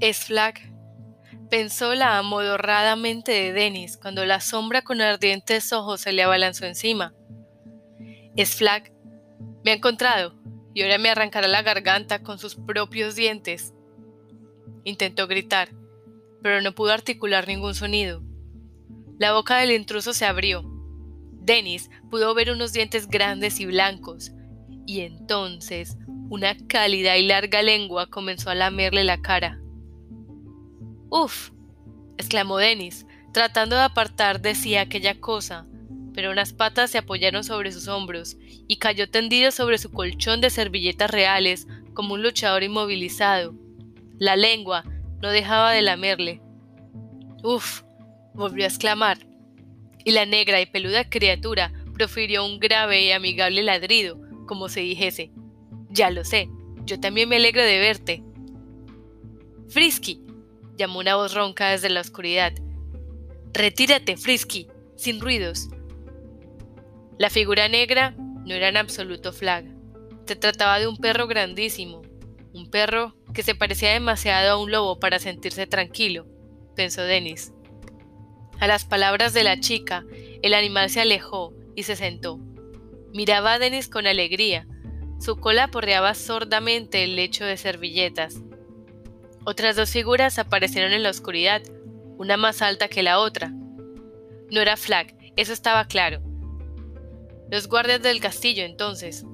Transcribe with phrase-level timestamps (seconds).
[0.00, 0.54] Es Flag,
[1.50, 7.14] pensó la amodorradamente de Dennis cuando la sombra con ardientes ojos se le abalanzó encima.
[8.36, 8.92] Es Flag,
[9.64, 10.36] me ha encontrado
[10.72, 13.74] y ahora me arrancará la garganta con sus propios dientes.
[14.84, 15.70] Intentó gritar,
[16.44, 18.22] pero no pudo articular ningún sonido.
[19.18, 20.62] La boca del intruso se abrió.
[21.40, 24.30] Dennis pudo ver unos dientes grandes y blancos,
[24.86, 25.96] y entonces
[26.30, 29.58] una cálida y larga lengua comenzó a lamerle la cara.
[31.10, 31.50] Uf,
[32.16, 35.66] exclamó Dennis, tratando de apartar de sí aquella cosa,
[36.14, 40.50] pero unas patas se apoyaron sobre sus hombros y cayó tendido sobre su colchón de
[40.50, 43.54] servilletas reales como un luchador inmovilizado.
[44.18, 44.84] La lengua
[45.22, 46.42] no dejaba de lamerle.
[47.42, 47.82] Uf,
[48.34, 49.18] volvió a exclamar,
[50.04, 55.32] y la negra y peluda criatura profirió un grave y amigable ladrido, como si dijese,
[55.90, 56.48] Ya lo sé,
[56.84, 58.24] yo también me alegro de verte.
[59.68, 60.22] Frisky,
[60.78, 62.52] llamó una voz ronca desde la oscuridad.
[63.52, 65.68] Retírate, Frisky, sin ruidos.
[67.18, 69.64] La figura negra no era en absoluto Flag.
[70.26, 72.02] Se trataba de un perro grandísimo,
[72.54, 76.26] un perro que se parecía demasiado a un lobo para sentirse tranquilo,
[76.76, 77.52] pensó Dennis.
[78.60, 80.04] A las palabras de la chica,
[80.42, 82.38] el animal se alejó y se sentó.
[83.12, 84.66] Miraba a Dennis con alegría.
[85.20, 88.42] Su cola porreaba sordamente el lecho de servilletas.
[89.50, 91.62] Otras dos figuras aparecieron en la oscuridad,
[92.18, 93.48] una más alta que la otra.
[94.50, 96.20] No era Flag, eso estaba claro.
[97.50, 99.24] Los guardias del castillo, entonces.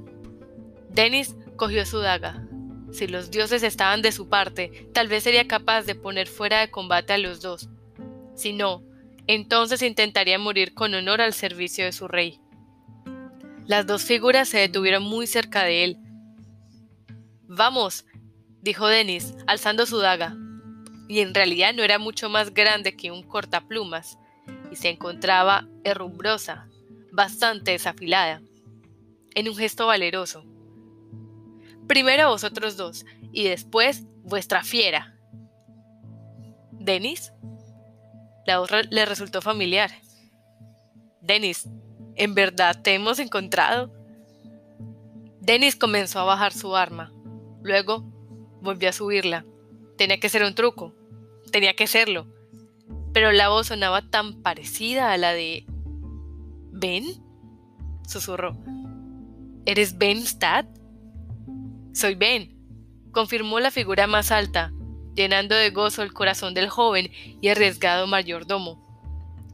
[0.88, 2.46] Dennis cogió su daga.
[2.92, 6.70] Si los dioses estaban de su parte, tal vez sería capaz de poner fuera de
[6.70, 7.68] combate a los dos.
[8.36, 8.84] Si no,
[9.26, 12.38] entonces intentaría morir con honor al servicio de su rey.
[13.66, 15.98] Las dos figuras se detuvieron muy cerca de él.
[17.48, 18.04] Vamos,
[18.64, 20.34] dijo Denis, alzando su daga.
[21.06, 24.18] Y en realidad no era mucho más grande que un cortaplumas,
[24.72, 26.66] y se encontraba herrumbrosa,
[27.12, 28.40] bastante desafilada,
[29.34, 30.44] en un gesto valeroso.
[31.86, 35.14] Primero vosotros dos, y después vuestra fiera.
[36.72, 37.32] ¿Denis?
[38.46, 39.90] La voz le resultó familiar.
[41.20, 41.68] Denis,
[42.16, 43.92] ¿en verdad te hemos encontrado?
[45.40, 47.12] Denis comenzó a bajar su arma.
[47.62, 48.13] Luego
[48.64, 49.44] volvió a subirla.
[49.96, 50.92] Tenía que ser un truco.
[51.52, 52.26] Tenía que serlo.
[53.12, 55.64] Pero la voz sonaba tan parecida a la de...
[56.72, 57.04] ¿Ben?
[58.08, 58.56] susurró.
[59.66, 60.66] ¿Eres Ben Stad?
[61.92, 62.54] Soy Ben,
[63.12, 64.72] confirmó la figura más alta,
[65.14, 67.10] llenando de gozo el corazón del joven
[67.40, 68.84] y arriesgado mayordomo.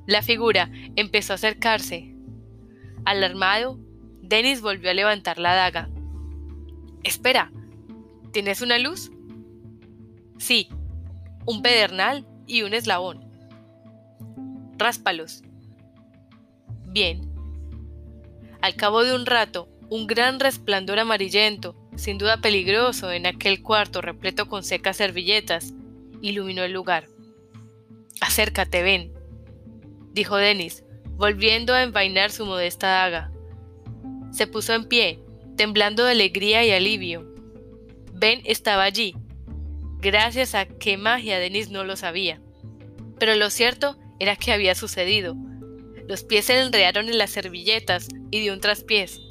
[0.06, 2.16] La figura empezó a acercarse.
[3.04, 3.78] Alarmado,
[4.22, 5.90] Dennis volvió a levantar la daga.
[7.04, 7.52] Espera,
[8.32, 9.10] ¿tienes una luz?
[10.38, 10.68] Sí,
[11.46, 13.24] un pedernal y un eslabón.
[14.76, 15.42] Ráspalos.
[16.86, 17.30] Bien.
[18.60, 24.00] Al cabo de un rato, un gran resplandor amarillento sin duda peligroso en aquel cuarto
[24.00, 25.74] repleto con secas servilletas,
[26.22, 27.08] iluminó el lugar.
[28.22, 29.12] Acércate, ven,
[30.12, 30.82] dijo Denis,
[31.16, 33.32] volviendo a envainar su modesta daga.
[34.30, 35.20] Se puso en pie,
[35.56, 37.29] temblando de alegría y alivio.
[38.20, 39.16] Ben estaba allí.
[39.98, 42.38] Gracias a qué magia Denis no lo sabía.
[43.18, 45.34] Pero lo cierto era que había sucedido.
[46.06, 49.22] Los pies se enredaron en las servilletas y dio un traspiés.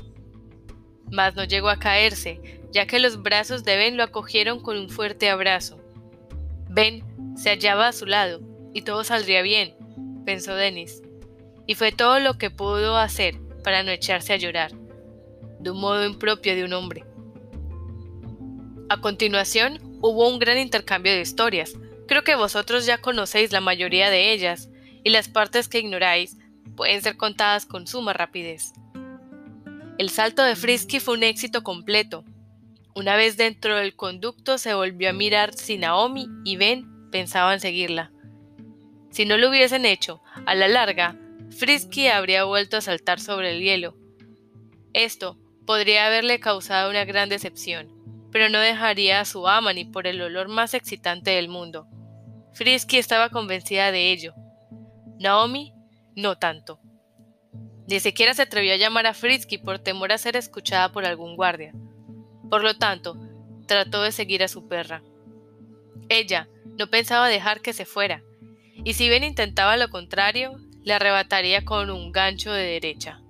[1.11, 2.41] Mas no llegó a caerse,
[2.71, 5.79] ya que los brazos de Ben lo acogieron con un fuerte abrazo.
[6.67, 7.03] Ben
[7.37, 8.41] se hallaba a su lado,
[8.73, 9.75] y todo saldría bien,
[10.25, 11.03] pensó Dennis,
[11.67, 14.71] y fue todo lo que pudo hacer para no echarse a llorar,
[15.59, 17.03] de un modo impropio de un hombre.
[18.89, 21.73] A continuación, hubo un gran intercambio de historias.
[22.07, 24.69] Creo que vosotros ya conocéis la mayoría de ellas,
[25.03, 26.37] y las partes que ignoráis
[26.75, 28.73] pueden ser contadas con suma rapidez.
[29.97, 32.25] El salto de Frisky fue un éxito completo,
[32.99, 38.11] una vez dentro del conducto se volvió a mirar si Naomi y Ben pensaban seguirla.
[39.11, 41.15] Si no lo hubiesen hecho, a la larga,
[41.57, 43.95] Frisky habría vuelto a saltar sobre el hielo.
[44.93, 47.87] Esto podría haberle causado una gran decepción,
[48.31, 51.87] pero no dejaría a su ama ni por el olor más excitante del mundo.
[52.53, 54.33] Frisky estaba convencida de ello.
[55.19, 55.73] Naomi,
[56.15, 56.79] no tanto.
[57.87, 61.35] Ni siquiera se atrevió a llamar a Frisky por temor a ser escuchada por algún
[61.35, 61.73] guardia.
[62.49, 63.17] Por lo tanto,
[63.65, 65.03] trató de seguir a su perra.
[66.07, 66.47] Ella
[66.77, 68.23] no pensaba dejar que se fuera,
[68.83, 73.21] y si Ben intentaba lo contrario, le arrebataría con un gancho de derecha.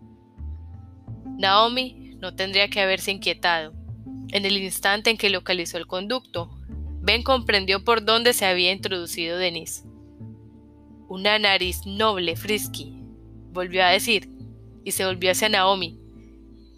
[1.37, 3.73] Naomi no tendría que haberse inquietado.
[4.31, 6.49] En el instante en que localizó el conducto,
[7.01, 9.83] Ben comprendió por dónde se había introducido Denis.
[11.07, 12.93] Una nariz noble, Frisky,
[13.51, 14.29] volvió a decir,
[14.83, 15.99] y se volvió hacia Naomi.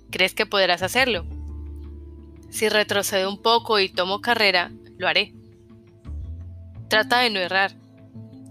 [0.09, 1.25] ¿Crees que podrás hacerlo?
[2.49, 5.33] Si retrocedo un poco y tomo carrera, lo haré.
[6.87, 7.75] Trata de no errar.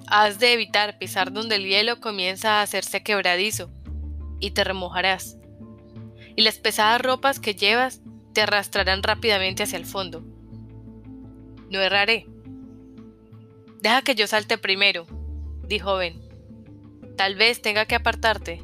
[0.07, 3.71] Has de evitar pisar donde el hielo comienza a hacerse quebradizo,
[4.41, 5.39] y te remojarás.
[6.37, 8.01] Y las pesadas ropas que llevas
[8.33, 10.23] te arrastrarán rápidamente hacia el fondo.
[11.71, 12.27] No erraré.
[13.81, 15.07] Deja que yo salte primero,
[15.67, 16.21] dijo Ben.
[17.17, 18.63] Tal vez tenga que apartarte.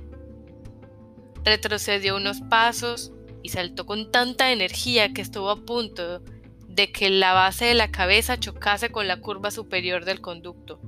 [1.45, 6.21] Retrocedió unos pasos y saltó con tanta energía que estuvo a punto
[6.69, 10.81] de que la base de la cabeza chocase con la curva superior del conducto.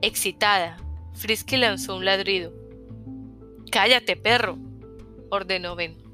[0.00, 0.78] Excitada,
[1.14, 2.52] Frisky lanzó un ladrido.
[3.70, 4.58] Cállate, perro,
[5.30, 6.05] ordenó Ben.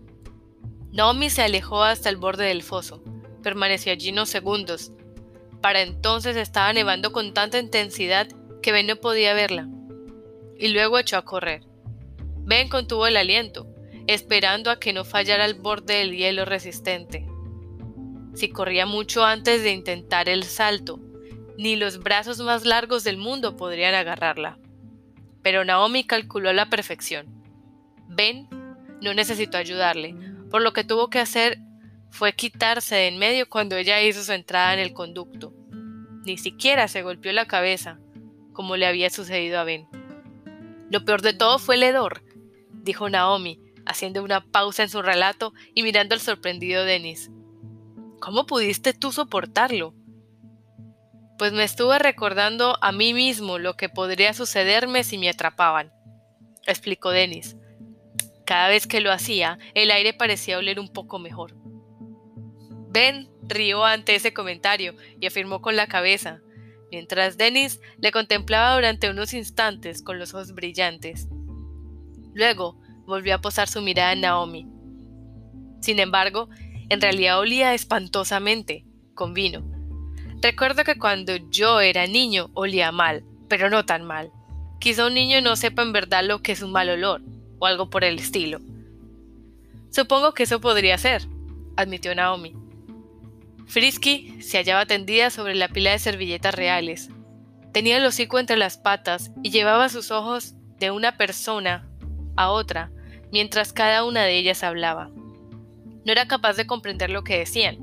[0.93, 3.03] Naomi se alejó hasta el borde del foso.
[3.43, 4.93] Permaneció allí unos segundos.
[5.63, 8.29] Para entonces estaba nevando con tanta intensidad
[8.61, 9.69] que Ben no podía verla.
[10.59, 11.63] Y luego echó a correr.
[12.45, 13.67] Ben contuvo el aliento,
[14.07, 17.27] esperando a que no fallara el borde del hielo resistente.
[18.35, 21.01] Si corría mucho antes de intentar el salto,
[21.57, 24.59] ni los brazos más largos del mundo podrían agarrarla.
[25.43, 27.27] Pero Naomi calculó a la perfección.
[28.09, 28.49] Ben
[29.01, 30.15] no necesitó ayudarle,
[30.53, 31.59] por lo que tuvo que hacer
[32.11, 35.55] fue quitarse de en medio cuando ella hizo su entrada en el conducto.
[36.27, 37.99] Ni siquiera se golpeó la cabeza,
[38.53, 39.89] como le había sucedido a Ben.
[40.91, 42.23] Lo peor de todo fue el hedor,
[42.71, 47.31] dijo Naomi, haciendo una pausa en su relato y mirando al sorprendido Denis.
[48.21, 49.95] ¿Cómo pudiste tú soportarlo?
[51.39, 55.95] Pues me estuve recordando a mí mismo lo que podría sucederme si me atrapaban,
[56.67, 57.57] explicó Denis.
[58.45, 61.55] Cada vez que lo hacía, el aire parecía oler un poco mejor.
[62.89, 66.41] Ben rió ante ese comentario y afirmó con la cabeza,
[66.91, 71.29] mientras Denis le contemplaba durante unos instantes con los ojos brillantes.
[72.35, 74.67] Luego volvió a posar su mirada en Naomi.
[75.81, 76.49] Sin embargo,
[76.89, 78.85] en realidad olía espantosamente,
[79.15, 79.65] con vino.
[80.43, 84.31] Recuerdo que cuando yo era niño olía mal, pero no tan mal.
[84.81, 87.23] Quizá un niño no sepa en verdad lo que es un mal olor,
[87.63, 88.59] o algo por el estilo.
[89.91, 91.23] Supongo que eso podría ser,
[91.77, 92.57] admitió Naomi.
[93.67, 97.09] Frisky se hallaba tendida sobre la pila de servilletas reales.
[97.73, 101.89] Tenía el hocico entre las patas y llevaba sus ojos de una persona
[102.35, 102.91] a otra
[103.31, 105.11] mientras cada una de ellas hablaba.
[106.05, 107.79] No era capaz de comprender lo que decían,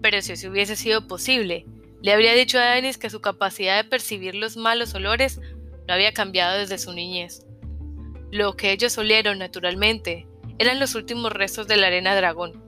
[0.00, 1.66] pero si eso hubiese sido posible,
[2.00, 5.38] le habría dicho a Dennis que su capacidad de percibir los malos olores
[5.86, 7.44] no había cambiado desde su niñez.
[8.30, 10.26] Lo que ellos olieron naturalmente
[10.58, 12.62] eran los últimos restos de la arena dragón.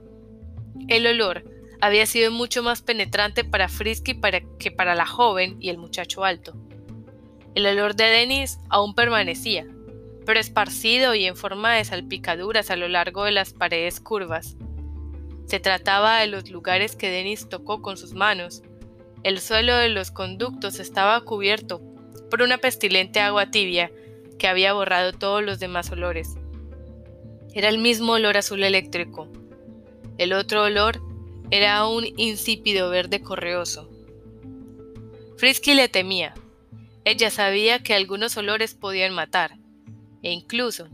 [0.87, 1.45] El olor
[1.79, 4.19] había sido mucho más penetrante para Frisky
[4.59, 6.53] que para la joven y el muchacho alto.
[7.55, 9.67] El olor de Dennis aún permanecía,
[10.25, 14.57] pero esparcido y en forma de salpicaduras a lo largo de las paredes curvas.
[15.45, 18.63] Se trataba de los lugares que Dennis tocó con sus manos.
[19.23, 21.81] El suelo de los conductos estaba cubierto
[22.29, 23.91] por una pestilente agua tibia
[24.37, 26.35] que había borrado todos los demás olores.
[27.53, 29.27] Era el mismo olor azul eléctrico.
[30.17, 31.01] El otro olor
[31.51, 33.89] era un insípido verde correoso.
[35.37, 36.33] Frisky le temía.
[37.05, 39.57] Ella sabía que algunos olores podían matar,
[40.21, 40.87] e incluso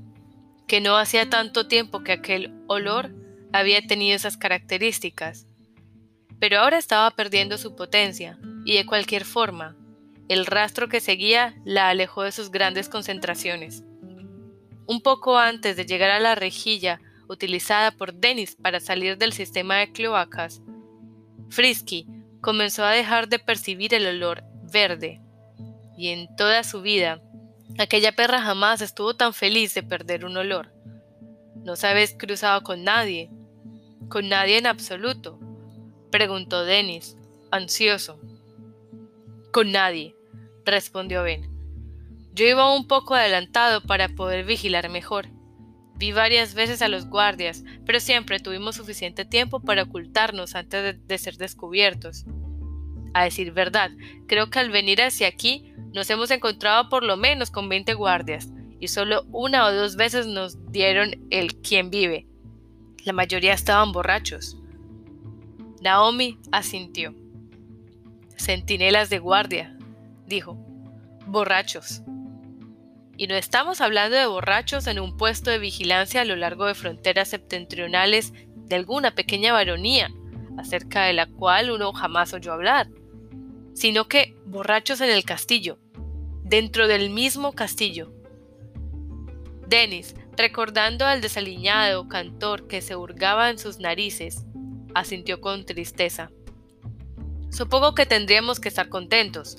[0.68, 3.12] que no hacía tanto tiempo que aquel olor
[3.54, 5.48] había tenido esas características.
[6.40, 9.76] Pero ahora estaba perdiendo su potencia, y de cualquier forma,
[10.30, 13.84] el rastro que seguía la alejó de sus grandes concentraciones.
[14.86, 19.78] Un poco antes de llegar a la rejilla utilizada por Dennis para salir del sistema
[19.78, 20.62] de cloacas,
[21.50, 22.08] Frisky
[22.42, 25.20] comenzó a dejar de percibir el olor verde.
[25.98, 27.22] Y en toda su vida,
[27.78, 30.72] aquella perra jamás estuvo tan feliz de perder un olor.
[31.64, 33.30] ¿No se habéis cruzado con nadie?
[34.10, 35.40] ¿Con nadie en absoluto?
[36.12, 37.18] preguntó Dennis,
[37.52, 38.20] ansioso.
[39.52, 40.16] Con nadie,
[40.72, 41.50] respondió Ben.
[42.34, 45.28] Yo iba un poco adelantado para poder vigilar mejor.
[45.96, 51.18] Vi varias veces a los guardias, pero siempre tuvimos suficiente tiempo para ocultarnos antes de,
[51.18, 52.24] ser descubiertos.
[53.14, 53.92] A decir verdad,
[54.28, 58.50] creo que al venir hacia aquí nos hemos encontrado por lo menos con 20 guardias,
[58.80, 62.28] y solo una o dos veces nos dieron el quién vive.
[63.04, 64.56] La mayoría estaban borrachos.
[65.82, 67.14] Naomi asintió.
[68.38, 69.78] Centinelas de guardia,
[70.30, 70.58] dijo.
[71.26, 72.04] Borrachos.
[73.18, 76.76] Y no estamos hablando de borrachos en un puesto de vigilancia a lo largo de
[76.76, 80.10] fronteras septentrionales de alguna pequeña baronía,
[80.58, 82.88] acerca de la cual uno jamás oyó hablar,
[83.74, 85.80] sino que borrachos en el castillo,
[86.44, 88.14] dentro del mismo castillo.
[89.68, 94.46] Denis, recordando al desaliñado cantor que se hurgaba en sus narices,
[94.96, 96.32] asintió con tristeza.
[97.52, 99.58] Supongo que tendríamos que estar contentos.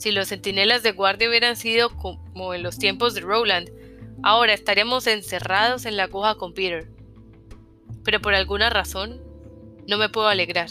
[0.00, 3.70] Si los centinelas de guardia hubieran sido como en los tiempos de Rowland,
[4.22, 6.88] ahora estaríamos encerrados en la aguja con Peter.
[8.02, 9.20] Pero por alguna razón,
[9.86, 10.70] no me puedo alegrar.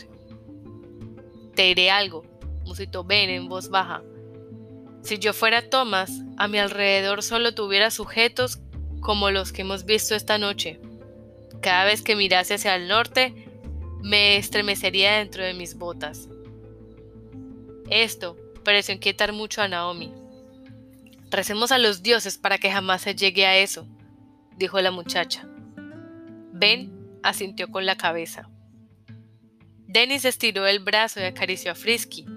[1.54, 2.26] Te diré algo,
[2.66, 4.02] musitó Ben en voz baja.
[5.04, 8.58] Si yo fuera Thomas, a mi alrededor solo tuviera sujetos
[9.00, 10.80] como los que hemos visto esta noche.
[11.62, 13.48] Cada vez que mirase hacia el norte,
[14.02, 16.30] me estremecería dentro de mis botas.
[17.92, 18.36] Esto
[18.70, 20.14] pareció inquietar mucho a Naomi.
[21.32, 23.88] Recemos a los dioses para que jamás se llegue a eso,
[24.58, 25.48] dijo la muchacha.
[26.54, 28.48] Ben asintió con la cabeza.
[29.88, 32.28] Dennis estiró el brazo y acarició a Frisky.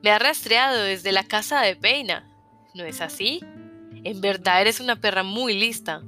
[0.00, 2.24] Me ha rastreado desde la casa de Peina.
[2.76, 3.40] ¿No es así?
[4.04, 6.04] En verdad eres una perra muy lista.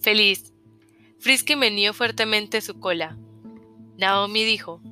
[0.00, 0.52] Feliz.
[1.20, 3.16] Frisky meneó fuertemente su cola.
[3.98, 4.82] Naomi dijo,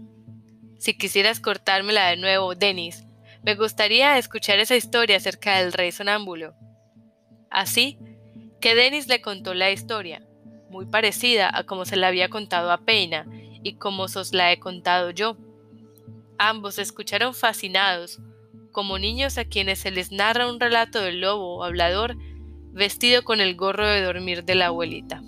[0.80, 3.04] si quisieras cortármela de nuevo, Dennis,
[3.42, 6.54] me gustaría escuchar esa historia acerca del rey sonámbulo.
[7.50, 7.98] Así
[8.62, 10.22] que Dennis le contó la historia,
[10.70, 13.26] muy parecida a como se la había contado a Peina
[13.62, 15.36] y como os la he contado yo.
[16.38, 18.18] Ambos escucharon fascinados,
[18.72, 22.16] como niños a quienes se les narra un relato del lobo hablador
[22.72, 25.22] vestido con el gorro de dormir de la abuelita.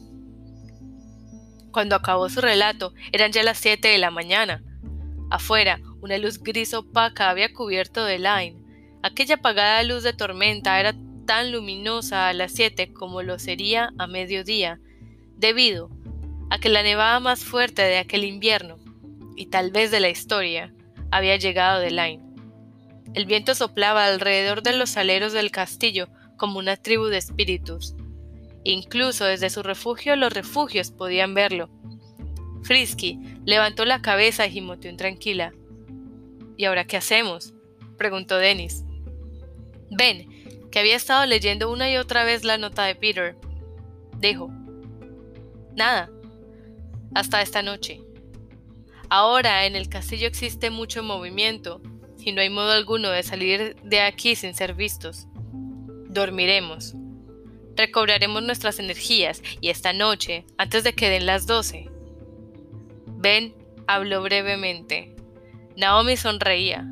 [1.73, 4.63] Cuando acabó su relato, eran ya las siete de la mañana.
[5.33, 8.55] Afuera, una luz gris opaca había cubierto de Line.
[9.03, 14.07] Aquella apagada luz de tormenta era tan luminosa a las siete como lo sería a
[14.07, 14.79] mediodía,
[15.39, 15.89] debido
[16.51, 18.77] a que la nevada más fuerte de aquel invierno,
[19.35, 20.75] y tal vez de la historia,
[21.11, 22.23] había llegado de Line.
[23.15, 27.97] El viento soplaba alrededor de los aleros del castillo como una tribu de espíritus.
[28.65, 31.71] Incluso desde su refugio los refugios podían verlo.
[32.63, 35.53] Frisky levantó la cabeza y gimoteó intranquila.
[36.57, 37.55] ¿Y ahora qué hacemos?
[37.97, 38.85] preguntó Dennis.
[39.91, 43.37] Ben, que había estado leyendo una y otra vez la nota de Peter,
[44.19, 44.51] dijo,
[45.77, 46.11] Nada,
[47.15, 48.01] hasta esta noche.
[49.09, 51.83] Ahora en el castillo existe mucho movimiento
[52.19, 55.27] y no hay modo alguno de salir de aquí sin ser vistos.
[56.09, 56.95] Dormiremos.
[57.77, 61.92] Recobraremos nuestras energías y esta noche, antes de que den las doce.
[63.23, 63.55] Ben
[63.87, 65.15] habló brevemente.
[65.77, 66.85] Naomi sonreía.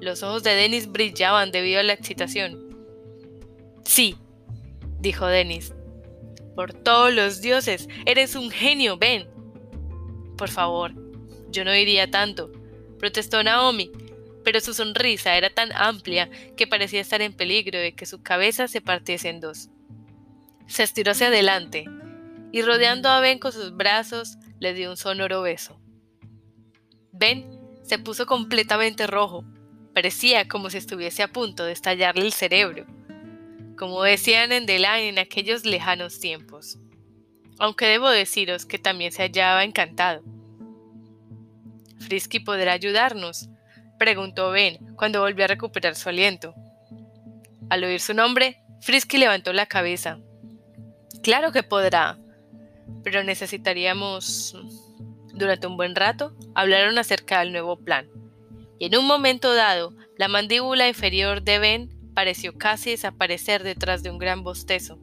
[0.00, 2.58] Los ojos de Dennis brillaban debido a la excitación.
[3.84, 4.16] Sí,
[4.98, 5.74] dijo Dennis.
[6.56, 9.28] Por todos los dioses, eres un genio, Ben.
[10.38, 10.92] Por favor,
[11.50, 12.50] yo no diría tanto,
[12.98, 13.90] protestó Naomi,
[14.42, 18.68] pero su sonrisa era tan amplia que parecía estar en peligro de que su cabeza
[18.68, 19.68] se partiese en dos.
[20.66, 21.84] Se estiró hacia adelante
[22.52, 25.78] y rodeando a Ben con sus brazos le dio un sonoro beso.
[27.12, 29.44] Ben se puso completamente rojo,
[29.92, 32.86] parecía como si estuviese a punto de estallarle el cerebro,
[33.76, 36.78] como decían en Line en aquellos lejanos tiempos.
[37.58, 40.22] Aunque debo deciros que también se hallaba encantado.
[42.00, 43.50] Frisky podrá ayudarnos,
[43.98, 46.54] preguntó Ben cuando volvió a recuperar su aliento.
[47.68, 50.18] Al oír su nombre, Frisky levantó la cabeza.
[51.22, 52.18] Claro que podrá,
[53.02, 54.56] pero necesitaríamos,
[55.32, 58.08] durante un buen rato, hablaron acerca del nuevo plan.
[58.78, 64.10] Y en un momento dado, la mandíbula inferior de Ben pareció casi desaparecer detrás de
[64.10, 64.98] un gran bostezo.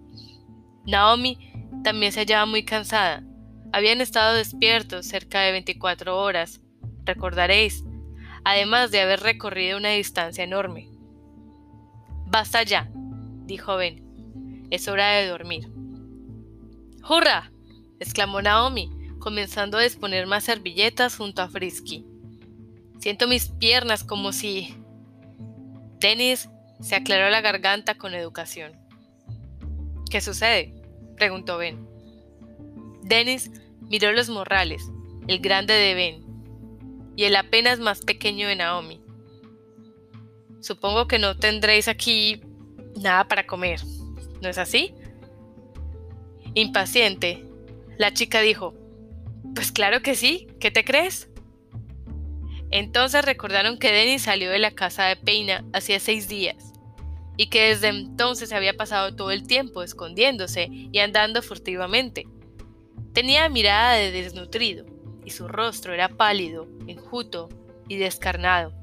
[0.85, 1.37] Naomi
[1.83, 3.23] también se hallaba muy cansada.
[3.73, 6.61] Habían estado despiertos cerca de 24 horas,
[7.05, 7.83] recordaréis,
[8.43, 10.89] además de haber recorrido una distancia enorme.
[12.27, 12.89] Basta ya,
[13.45, 14.67] dijo Ben.
[14.69, 15.69] Es hora de dormir.
[17.09, 17.50] ¡Hurra!
[18.01, 18.89] Exclamó Naomi,
[19.19, 22.03] comenzando a disponer más servilletas junto a Frisky.
[22.99, 24.75] Siento mis piernas como si...
[25.99, 28.73] Dennis se aclaró la garganta con educación.
[30.09, 30.73] ¿Qué sucede?
[31.15, 31.87] preguntó Ben.
[33.03, 34.81] Dennis miró los morrales,
[35.27, 36.23] el grande de Ben,
[37.15, 38.99] y el apenas más pequeño de Naomi.
[40.59, 42.41] Supongo que no tendréis aquí
[42.95, 43.79] nada para comer,
[44.41, 44.95] ¿no es así?
[46.55, 47.50] Impaciente,
[47.97, 48.73] la chica dijo,
[49.55, 51.29] Pues claro que sí, ¿qué te crees?
[52.71, 56.71] Entonces recordaron que Dennis salió de la casa de Peina hacía seis días
[57.37, 62.27] y que desde entonces había pasado todo el tiempo escondiéndose y andando furtivamente.
[63.13, 64.85] Tenía mirada de desnutrido
[65.25, 67.49] y su rostro era pálido, enjuto
[67.89, 68.73] y descarnado.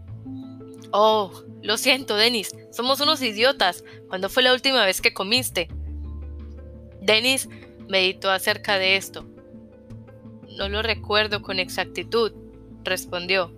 [0.91, 2.55] Oh, lo siento, Dennis.
[2.73, 3.85] Somos unos idiotas.
[4.09, 5.69] ¿Cuándo fue la última vez que comiste?
[7.01, 7.49] Dennis
[7.89, 9.27] meditó acerca de esto.
[10.57, 12.33] No lo recuerdo con exactitud,
[12.85, 13.53] respondió.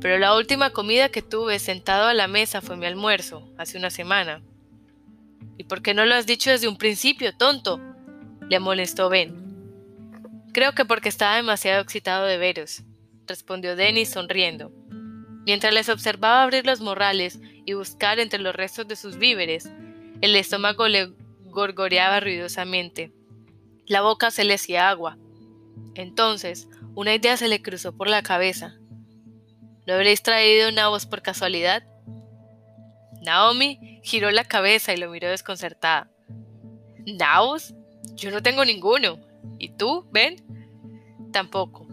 [0.00, 3.90] Pero la última comida que tuve sentado a la mesa fue mi almuerzo, hace una
[3.90, 4.42] semana.
[5.56, 7.80] ¿Y por qué no lo has dicho desde un principio, tonto?
[8.48, 9.34] le molestó Ben.
[10.52, 12.82] Creo que porque estaba demasiado excitado de veros,
[13.26, 14.70] respondió Dennis sonriendo.
[15.44, 19.70] Mientras les observaba abrir los morrales y buscar entre los restos de sus víveres,
[20.20, 21.12] el estómago le
[21.44, 23.12] gorgoreaba ruidosamente.
[23.86, 25.16] La boca se le hacía agua.
[25.94, 28.76] Entonces, una idea se le cruzó por la cabeza.
[29.86, 31.84] ¿No habréis traído nabos por casualidad?
[33.22, 36.10] Naomi giró la cabeza y lo miró desconcertada.
[37.06, 37.74] ¿Nabos?
[38.14, 39.18] Yo no tengo ninguno.
[39.58, 40.44] ¿Y tú, Ben?
[41.32, 41.86] Tampoco.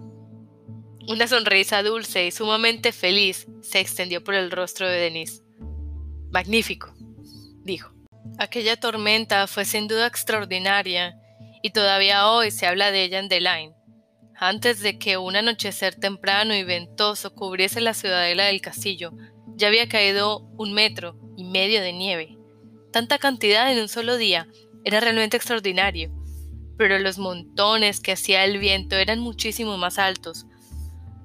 [1.07, 5.43] Una sonrisa dulce y sumamente feliz se extendió por el rostro de Denise.
[6.31, 6.93] Magnífico,
[7.63, 7.93] dijo.
[8.39, 11.19] Aquella tormenta fue sin duda extraordinaria
[11.63, 13.73] y todavía hoy se habla de ella en The Line.
[14.35, 19.13] Antes de que un anochecer temprano y ventoso cubriese la ciudadela del castillo,
[19.55, 22.37] ya había caído un metro y medio de nieve.
[22.91, 24.47] Tanta cantidad en un solo día
[24.83, 26.11] era realmente extraordinario,
[26.77, 30.45] pero los montones que hacía el viento eran muchísimo más altos,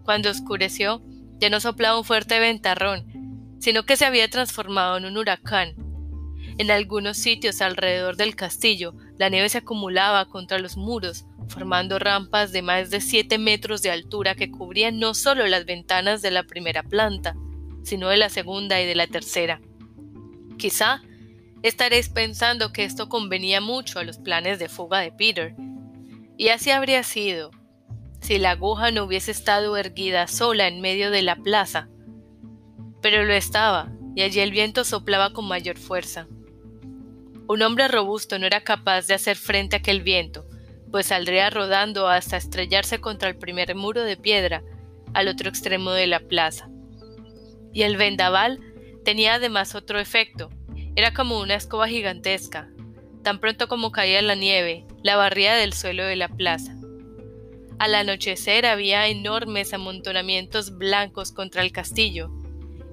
[0.08, 1.02] cuando oscureció,
[1.38, 5.74] ya no soplaba un fuerte ventarrón, sino que se había transformado en un huracán.
[6.58, 12.50] En algunos sitios alrededor del castillo, la nieve se acumulaba contra los muros, formando rampas
[12.50, 16.42] de más de siete metros de altura que cubrían no solo las ventanas de la
[16.42, 17.36] primera planta,
[17.84, 19.60] sino de la segunda y de la tercera.
[20.58, 21.00] Quizá
[21.62, 25.54] estaréis pensando que esto convenía mucho a los planes de fuga de Peter.
[26.36, 27.52] Y así habría sido,
[28.20, 31.88] si la aguja no hubiese estado erguida sola en medio de la plaza.
[33.00, 36.26] Pero lo estaba, y allí el viento soplaba con mayor fuerza.
[37.48, 40.44] Un hombre robusto no era capaz de hacer frente a aquel viento,
[40.90, 44.62] pues saldría rodando hasta estrellarse contra el primer muro de piedra
[45.14, 46.68] al otro extremo de la plaza.
[47.72, 48.60] Y el vendaval
[49.02, 50.50] tenía además otro efecto.
[50.94, 52.68] Era como una escoba gigantesca.
[53.22, 56.76] Tan pronto como caía la nieve, la barría del suelo de la plaza.
[57.78, 62.30] Al anochecer había enormes amontonamientos blancos contra el castillo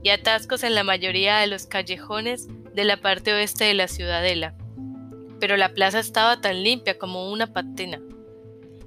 [0.01, 4.53] y atascos en la mayoría de los callejones de la parte oeste de la ciudadela.
[5.39, 8.01] Pero la plaza estaba tan limpia como una patina.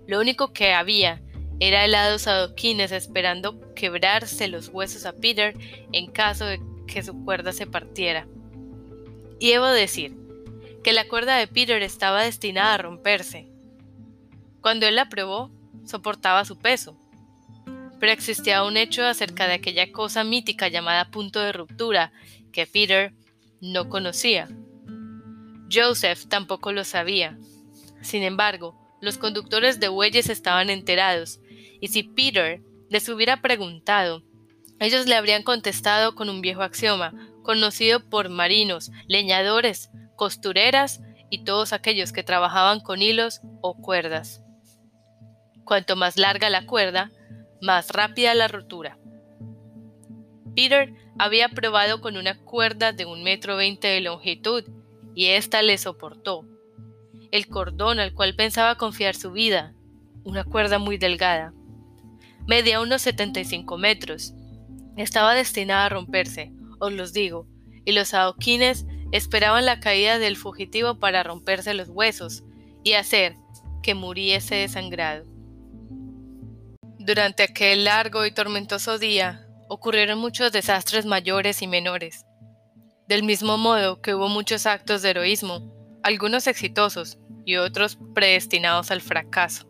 [0.07, 1.23] Lo único que había
[1.61, 5.57] era helados adoquines esperando quebrarse los huesos a Peter
[5.93, 8.27] en caso de que su cuerda se partiera.
[9.41, 10.17] Y debo decir
[10.85, 13.49] que la cuerda de Peter estaba destinada a romperse.
[14.61, 15.51] Cuando él la probó,
[15.85, 16.97] soportaba su peso.
[17.99, 22.13] Pero existía un hecho acerca de aquella cosa mítica llamada punto de ruptura
[22.53, 23.13] que Peter
[23.61, 24.49] no conocía.
[25.73, 27.39] Joseph tampoco lo sabía.
[28.01, 31.41] Sin embargo, los conductores de bueyes estaban enterados,
[31.81, 34.23] y si Peter les hubiera preguntado,
[34.81, 41.73] ellos le habrían contestado con un viejo axioma, conocido por marinos, leñadores, costureras y todos
[41.73, 44.43] aquellos que trabajaban con hilos o cuerdas.
[45.65, 47.11] Cuanto más larga la cuerda,
[47.61, 48.99] más rápida la rotura.
[50.55, 54.65] Peter había probado con una cuerda de un metro veinte de longitud
[55.15, 56.45] y ésta le soportó.
[57.33, 59.75] El cordón al cual pensaba confiar su vida,
[60.25, 61.53] una cuerda muy delgada,
[62.47, 64.33] medía unos 75 metros.
[64.97, 67.47] Estaba destinada a romperse, os los digo,
[67.85, 72.45] y los adoquines esperaban la caída del fugitivo para romperse los huesos
[72.85, 73.37] y hacer
[73.83, 75.25] que muriese desangrado.
[76.99, 82.25] Durante aquel largo y tormentoso día ocurrieron muchos desastres mayores y menores.
[83.07, 89.01] Del mismo modo que hubo muchos actos de heroísmo, algunos exitosos y otros predestinados al
[89.01, 89.69] fracaso.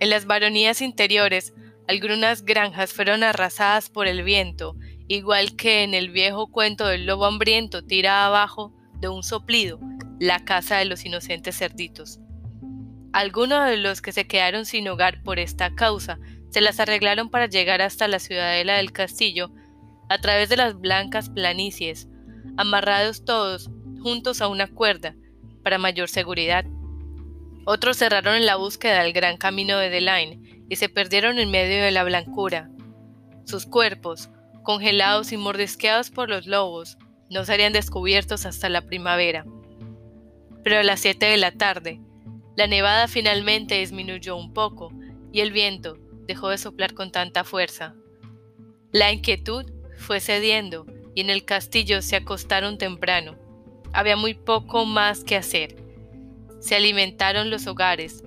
[0.00, 1.54] En las baronías interiores,
[1.86, 4.76] algunas granjas fueron arrasadas por el viento,
[5.08, 9.78] igual que en el viejo cuento del lobo hambriento tira abajo de un soplido
[10.18, 12.20] la casa de los inocentes cerditos.
[13.12, 16.18] Algunos de los que se quedaron sin hogar por esta causa
[16.52, 19.50] se las arreglaron para llegar hasta la ciudadela del castillo
[20.10, 22.08] a través de las blancas planicies,
[22.58, 23.70] amarrados todos
[24.02, 25.16] juntos a una cuerda
[25.62, 26.66] para mayor seguridad.
[27.64, 31.50] Otros cerraron en la búsqueda del gran camino de The Line y se perdieron en
[31.50, 32.68] medio de la blancura.
[33.46, 34.28] Sus cuerpos,
[34.62, 36.98] congelados y mordisqueados por los lobos,
[37.30, 39.46] no serían descubiertos hasta la primavera.
[40.62, 42.00] Pero a las siete de la tarde,
[42.56, 44.92] la nevada finalmente disminuyó un poco
[45.32, 47.94] y el viento dejó de soplar con tanta fuerza.
[48.92, 53.36] La inquietud fue cediendo y en el castillo se acostaron temprano.
[53.92, 55.76] Había muy poco más que hacer.
[56.60, 58.24] Se alimentaron los hogares.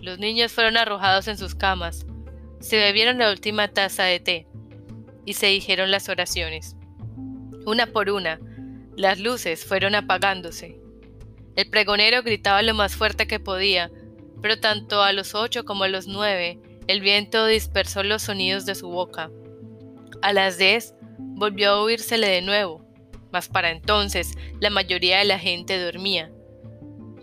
[0.00, 2.06] Los niños fueron arrojados en sus camas.
[2.60, 4.46] Se bebieron la última taza de té
[5.24, 6.76] y se dijeron las oraciones.
[7.66, 8.40] Una por una,
[8.96, 10.78] las luces fueron apagándose.
[11.56, 13.90] El pregonero gritaba lo más fuerte que podía,
[14.42, 18.74] pero tanto a los ocho como a los nueve el viento dispersó los sonidos de
[18.74, 19.30] su boca.
[20.22, 22.84] A las diez volvió a oírsele de nuevo,
[23.32, 26.30] mas para entonces la mayoría de la gente dormía.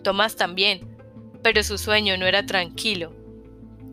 [0.03, 0.97] Tomás también,
[1.43, 3.15] pero su sueño no era tranquilo.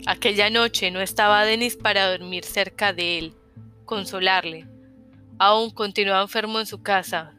[0.06, 3.34] Aquella noche no estaba Denis para dormir cerca de él,
[3.84, 4.66] consolarle.
[5.38, 7.34] Aún continuaba enfermo en su casa.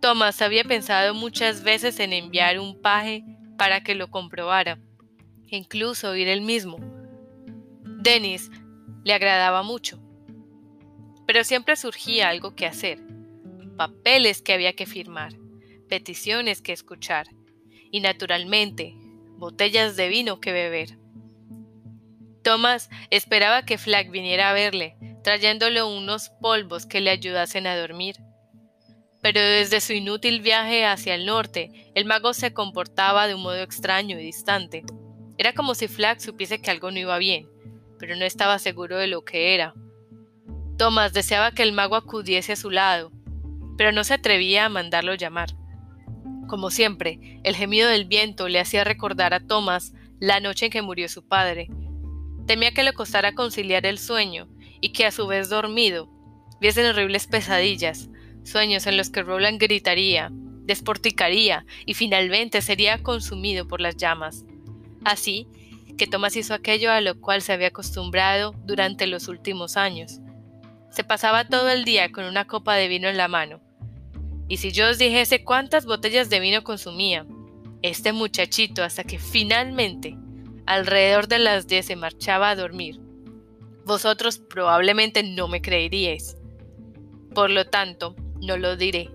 [0.00, 3.24] Tomás había pensado muchas veces en enviar un paje
[3.56, 4.78] para que lo comprobara,
[5.48, 6.91] incluso ir él mismo.
[8.02, 8.50] Denis
[9.04, 10.02] le agradaba mucho,
[11.24, 12.98] pero siempre surgía algo que hacer,
[13.76, 15.34] papeles que había que firmar,
[15.88, 17.28] peticiones que escuchar
[17.92, 18.94] y naturalmente
[19.36, 20.98] botellas de vino que beber.
[22.42, 28.16] Thomas esperaba que Flack viniera a verle, trayéndole unos polvos que le ayudasen a dormir.
[29.20, 33.62] Pero desde su inútil viaje hacia el norte, el mago se comportaba de un modo
[33.62, 34.82] extraño y distante.
[35.38, 37.51] Era como si Flack supiese que algo no iba bien,
[38.02, 39.74] pero no estaba seguro de lo que era.
[40.76, 43.12] Thomas deseaba que el mago acudiese a su lado,
[43.78, 45.50] pero no se atrevía a mandarlo llamar.
[46.48, 50.82] Como siempre, el gemido del viento le hacía recordar a Thomas la noche en que
[50.82, 51.68] murió su padre.
[52.44, 54.48] Temía que le costara conciliar el sueño
[54.80, 56.10] y que a su vez dormido
[56.60, 58.10] viesen horribles pesadillas,
[58.42, 64.44] sueños en los que Roland gritaría, desporticaría y finalmente sería consumido por las llamas.
[65.04, 65.46] Así
[65.96, 70.20] que Thomas hizo aquello a lo cual se había acostumbrado durante los últimos años.
[70.90, 73.60] Se pasaba todo el día con una copa de vino en la mano.
[74.48, 77.26] Y si yo os dijese cuántas botellas de vino consumía,
[77.82, 80.16] este muchachito hasta que finalmente,
[80.66, 83.00] alrededor de las diez, se marchaba a dormir,
[83.84, 86.36] vosotros probablemente no me creeríais.
[87.34, 89.10] Por lo tanto, no lo diré.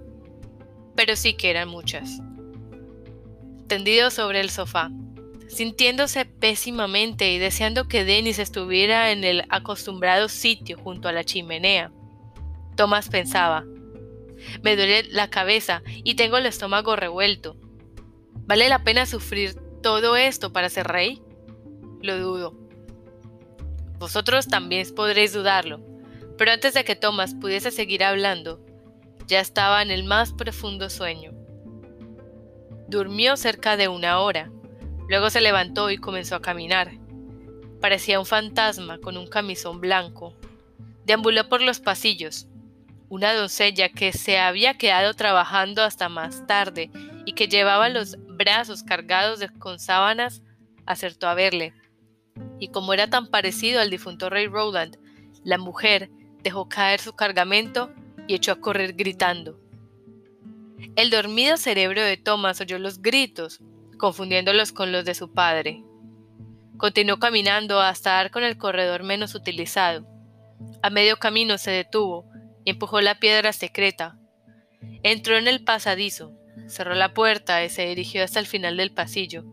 [0.96, 2.22] Pero sí que eran muchas.
[3.68, 4.90] Tendido sobre el sofá,
[5.48, 11.92] sintiéndose pésimamente y deseando que Denis estuviera en el acostumbrado sitio junto a la chimenea.
[12.76, 13.66] Tomás pensaba,
[14.62, 17.56] me duele la cabeza y tengo el estómago revuelto.
[18.46, 21.22] ¿Vale la pena sufrir todo esto para ser rey?
[22.02, 22.54] Lo dudo.
[24.00, 25.80] Vosotros también podréis dudarlo,
[26.38, 28.64] pero antes de que Tomás pudiese seguir hablando,
[29.28, 31.32] ya estaba en el más profundo sueño.
[32.88, 34.52] Durmió cerca de una hora,
[35.08, 36.92] luego se levantó y comenzó a caminar.
[37.82, 40.36] Parecía un fantasma con un camisón blanco.
[41.06, 42.48] Deambuló por los pasillos.
[43.10, 46.92] Una doncella que se había quedado trabajando hasta más tarde
[47.26, 50.42] y que llevaba los brazos cargados con sábanas
[50.86, 51.74] acertó a verle
[52.60, 54.98] y como era tan parecido al difunto rey Roland,
[55.44, 56.10] la mujer
[56.44, 57.92] dejó caer su cargamento
[58.28, 59.60] y echó a correr gritando.
[60.96, 63.60] El dormido cerebro de Thomas oyó los gritos,
[63.98, 65.84] confundiéndolos con los de su padre.
[66.78, 70.08] Continuó caminando hasta dar con el corredor menos utilizado.
[70.82, 72.30] A medio camino se detuvo
[72.64, 74.20] y empujó la piedra secreta.
[75.04, 76.34] Entró en el pasadizo,
[76.68, 79.44] cerró la puerta y se dirigió hasta el final del pasillo.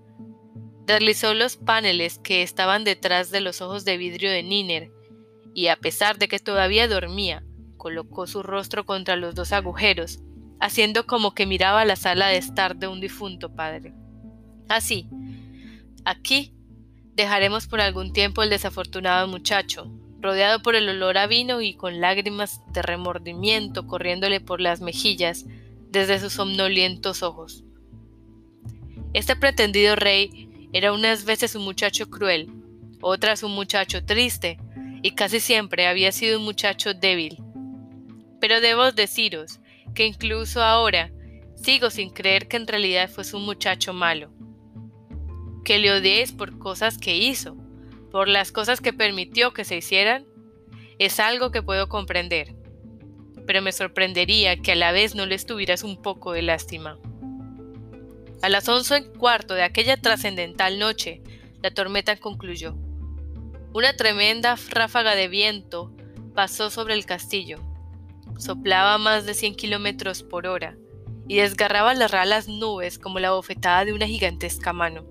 [0.87, 4.91] Deslizó los paneles que estaban detrás de los ojos de vidrio de Niner,
[5.55, 7.43] y a pesar de que todavía dormía,
[7.79, 10.21] colocó su rostro contra los dos agujeros,
[10.61, 13.95] haciendo como que miraba la sala de estar de un difunto padre.
[14.69, 15.09] Así,
[16.05, 16.53] aquí
[17.15, 22.01] dejaremos por algún tiempo el desafortunado muchacho, rodeado por el olor a vino y con
[22.01, 25.45] lágrimas de remordimiento corriéndole por las mejillas
[25.91, 27.65] desde sus somnolientos ojos.
[29.13, 32.51] Este pretendido rey era unas veces un muchacho cruel,
[33.01, 34.59] otras un muchacho triste,
[35.03, 37.37] y casi siempre había sido un muchacho débil.
[38.41, 39.61] Pero debo deciros
[39.95, 41.13] que incluso ahora
[41.55, 44.33] sigo sin creer que en realidad fuese un muchacho malo.
[45.65, 47.57] Que le odiéis por cosas que hizo,
[48.11, 50.27] por las cosas que permitió que se hicieran,
[50.99, 52.55] es algo que puedo comprender.
[53.47, 56.99] Pero me sorprendería que a la vez no le estuvieras un poco de lástima.
[58.43, 61.23] A las once y cuarto de aquella trascendental noche,
[61.63, 62.77] la tormenta concluyó.
[63.73, 65.91] Una tremenda ráfaga de viento
[66.35, 67.59] pasó sobre el castillo.
[68.39, 70.77] Soplaba más de 100 kilómetros por hora
[71.27, 75.07] y desgarraba las ralas nubes como la bofetada de una gigantesca mano.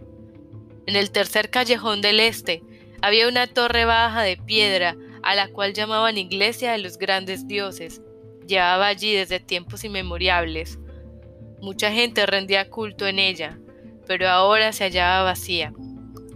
[0.86, 2.64] En el tercer callejón del este
[3.02, 8.02] había una torre baja de piedra a la cual llamaban Iglesia de los Grandes Dioses.
[8.48, 10.80] Llevaba allí desde tiempos inmemoriales.
[11.62, 13.58] Mucha gente rendía culto en ella,
[14.06, 15.74] pero ahora se hallaba vacía.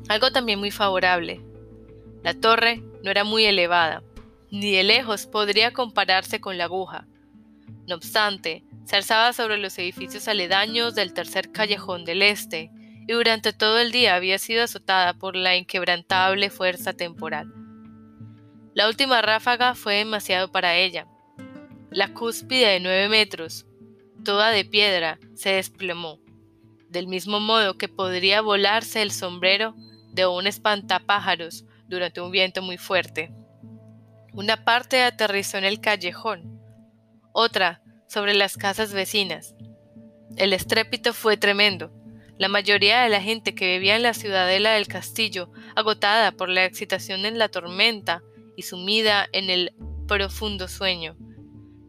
[0.07, 1.41] Algo también muy favorable.
[2.23, 4.03] La torre no era muy elevada,
[4.49, 7.07] ni de lejos podría compararse con la aguja.
[7.87, 12.71] No obstante, se alzaba sobre los edificios aledaños del tercer callejón del este,
[13.07, 17.51] y durante todo el día había sido azotada por la inquebrantable fuerza temporal.
[18.73, 21.07] La última ráfaga fue demasiado para ella.
[21.89, 23.65] La cúspide de nueve metros,
[24.23, 26.19] toda de piedra, se desplomó,
[26.89, 29.73] del mismo modo que podría volarse el sombrero
[30.11, 33.33] de un espantapájaros durante un viento muy fuerte.
[34.33, 36.61] Una parte aterrizó en el callejón,
[37.31, 39.55] otra sobre las casas vecinas.
[40.35, 41.91] El estrépito fue tremendo.
[42.37, 46.65] La mayoría de la gente que vivía en la ciudadela del castillo, agotada por la
[46.65, 48.21] excitación en la tormenta
[48.55, 49.73] y sumida en el
[50.07, 51.17] profundo sueño,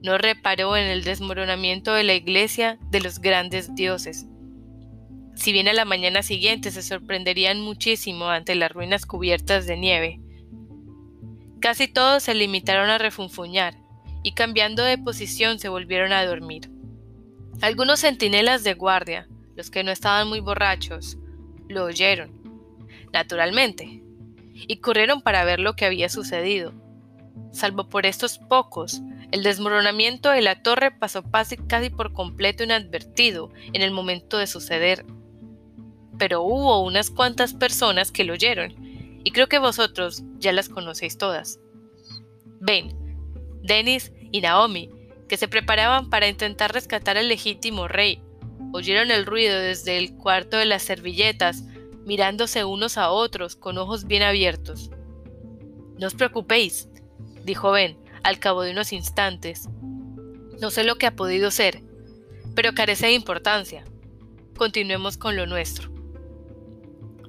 [0.03, 4.27] no reparó en el desmoronamiento de la iglesia de los grandes dioses.
[5.35, 10.21] Si bien a la mañana siguiente se sorprenderían muchísimo ante las ruinas cubiertas de nieve,
[11.61, 13.75] casi todos se limitaron a refunfuñar
[14.23, 16.71] y cambiando de posición se volvieron a dormir.
[17.61, 19.29] Algunos centinelas de guardia,
[19.59, 21.19] los que no estaban muy borrachos,
[21.69, 22.31] lo oyeron,
[23.13, 24.05] naturalmente,
[24.55, 26.73] y corrieron para ver lo que había sucedido.
[27.51, 31.25] Salvo por estos pocos, el desmoronamiento de la torre pasó
[31.67, 35.05] casi por completo inadvertido en el momento de suceder.
[36.19, 38.77] Pero hubo unas cuantas personas que lo oyeron,
[39.25, 41.59] y creo que vosotros ya las conocéis todas.
[42.61, 42.97] Ben,
[43.65, 44.89] Dennis y Naomi,
[45.29, 48.23] que se preparaban para intentar rescatar al legítimo rey,
[48.73, 51.65] oyeron el ruido desde el cuarto de las servilletas,
[52.05, 54.91] mirándose unos a otros con ojos bien abiertos.
[55.99, 56.89] No os preocupéis,
[57.45, 59.69] dijo Ben, al cabo de unos instantes.
[60.61, 61.83] No sé lo que ha podido ser,
[62.55, 63.85] pero carece de importancia.
[64.57, 65.91] Continuemos con lo nuestro.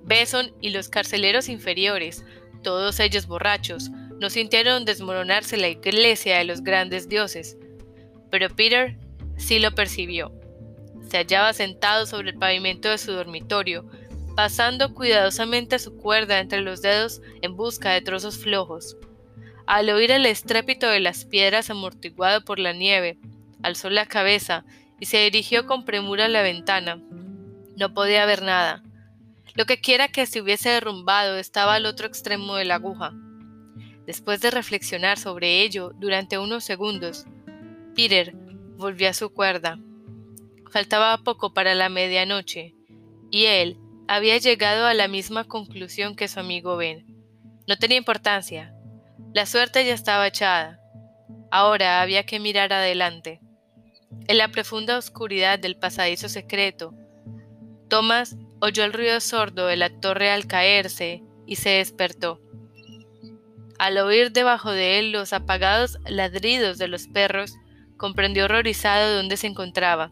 [0.04, 2.25] Beson y los carceleros inferiores,
[2.63, 7.58] todos ellos borrachos, no sintieron desmoronarse la iglesia de los grandes dioses,
[8.32, 8.97] pero Peter
[9.38, 10.38] sí lo percibió.
[11.10, 13.89] Se hallaba sentado sobre el pavimento de su dormitorio,
[14.36, 18.95] pasando cuidadosamente su cuerda entre los dedos en busca de trozos flojos.
[19.65, 23.17] Al oír el estrépito de las piedras amortiguado por la nieve,
[23.63, 24.65] alzó la cabeza
[25.00, 27.02] y se dirigió con premura a la ventana.
[27.76, 28.84] No podía ver nada.
[29.56, 33.13] Lo que quiera que se hubiese derrumbado estaba al otro extremo de la aguja.
[34.06, 37.26] Después de reflexionar sobre ello durante unos segundos,
[37.95, 38.34] Peter
[38.78, 39.80] volvió a su cuerda.
[40.71, 42.75] Faltaba poco para la medianoche,
[43.32, 43.77] y él
[44.08, 47.05] había llegado a la misma conclusión que su amigo Ben.
[47.67, 48.73] No tenía importancia,
[49.34, 50.79] la suerte ya estaba echada.
[51.51, 53.39] Ahora había que mirar adelante.
[54.27, 56.93] En la profunda oscuridad del pasadizo secreto,
[57.89, 62.39] Thomas oyó el ruido sordo de la torre al caerse y se despertó.
[63.77, 67.53] Al oír debajo de él los apagados ladridos de los perros,
[67.97, 70.12] comprendió horrorizado dónde se encontraba.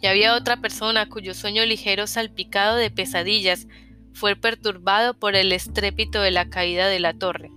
[0.00, 3.66] Y había otra persona cuyo sueño ligero salpicado de pesadillas
[4.12, 7.50] fue perturbado por el estrépito de la caída de la torre.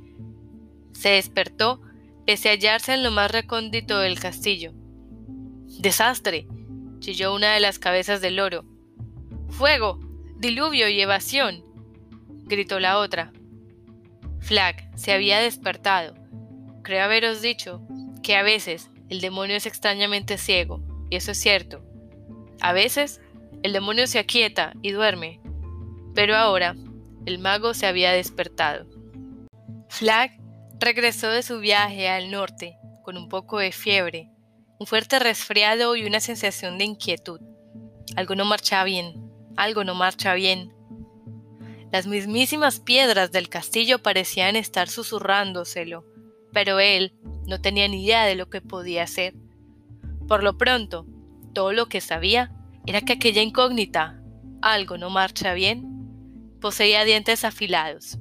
[0.93, 1.82] Se despertó,
[2.25, 4.73] pese a hallarse en lo más recóndito del castillo.
[5.80, 6.47] ¡Desastre!
[6.99, 8.65] chilló una de las cabezas del loro.
[9.49, 9.99] ¡Fuego!
[10.38, 11.63] ¡Diluvio y evasión!
[12.45, 13.32] gritó la otra.
[14.39, 16.15] Flag se había despertado.
[16.84, 17.82] Creo haberos dicho
[18.21, 21.84] que a veces el demonio es extrañamente ciego, y eso es cierto.
[22.62, 23.21] A veces
[23.63, 25.41] el demonio se aquieta y duerme,
[26.15, 26.76] pero ahora
[27.26, 28.86] el mago se había despertado.
[29.89, 30.41] Flag
[30.82, 34.32] Regresó de su viaje al norte con un poco de fiebre,
[34.80, 37.39] un fuerte resfriado y una sensación de inquietud.
[38.15, 40.74] Algo no marcha bien, algo no marcha bien.
[41.91, 46.04] Las mismísimas piedras del castillo parecían estar susurrándoselo,
[46.52, 47.13] pero él
[47.45, 49.36] no tenía ni idea de lo que podía hacer.
[50.28, 51.06] Por lo pronto,
[51.54, 52.52] todo lo que sabía
[52.86, 54.22] era que aquella incógnita,
[54.62, 55.88] algo no marcha bien,
[56.60, 58.20] poseía dientes afilados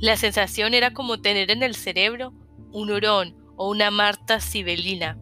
[0.00, 2.32] la sensación era como tener en el cerebro
[2.70, 5.18] un hurón o una marta sibelina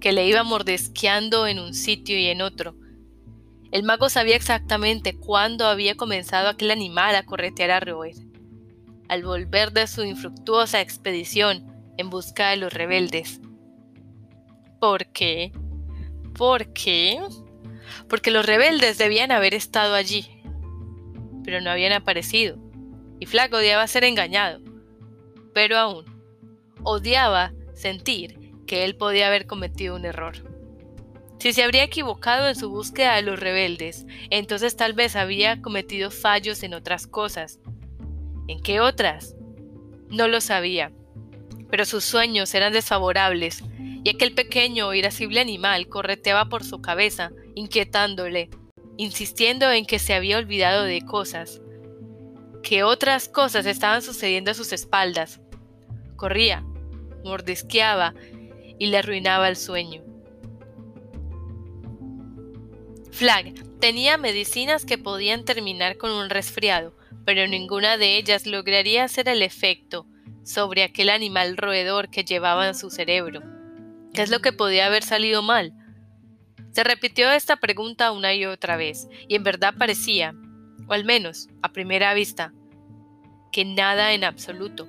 [0.00, 2.76] que le iba mordesqueando en un sitio y en otro.
[3.72, 8.14] El mago sabía exactamente cuándo había comenzado aquel animal a corretear a roer.
[9.08, 13.40] Al volver de su infructuosa expedición en busca de los rebeldes.
[14.78, 15.52] ¿Por qué?
[16.36, 17.20] ¿Por qué?
[18.08, 20.42] Porque los rebeldes debían haber estado allí,
[21.44, 22.58] pero no habían aparecido
[23.20, 24.60] y Flack odiaba ser engañado.
[25.52, 26.04] pero aún
[26.82, 30.34] odiaba sentir que él podía haber cometido un error.
[31.38, 36.10] Si se habría equivocado en su búsqueda de los rebeldes, entonces tal vez había cometido
[36.10, 37.60] fallos en otras cosas.
[38.48, 39.36] ¿En qué otras?
[40.10, 40.90] No lo sabía,
[41.70, 43.62] pero sus sueños eran desfavorables,
[44.04, 48.50] y aquel pequeño irascible animal correteaba por su cabeza, inquietándole,
[48.98, 51.62] insistiendo en que se había olvidado de cosas,
[52.62, 55.40] que otras cosas estaban sucediendo a sus espaldas.
[56.16, 56.64] Corría,
[57.24, 58.14] mordisqueaba
[58.78, 60.02] y le arruinaba el sueño.
[63.10, 69.28] Flag tenía medicinas que podían terminar con un resfriado, pero ninguna de ellas lograría hacer
[69.28, 70.06] el efecto
[70.42, 73.40] sobre aquel animal roedor que llevaba en su cerebro.
[74.14, 75.72] ¿Qué es lo que podía haber salido mal?
[76.70, 80.36] Se repitió esta pregunta una y otra vez, y en verdad parecía,
[80.86, 82.52] o al menos a primera vista,
[83.50, 84.86] que nada en absoluto.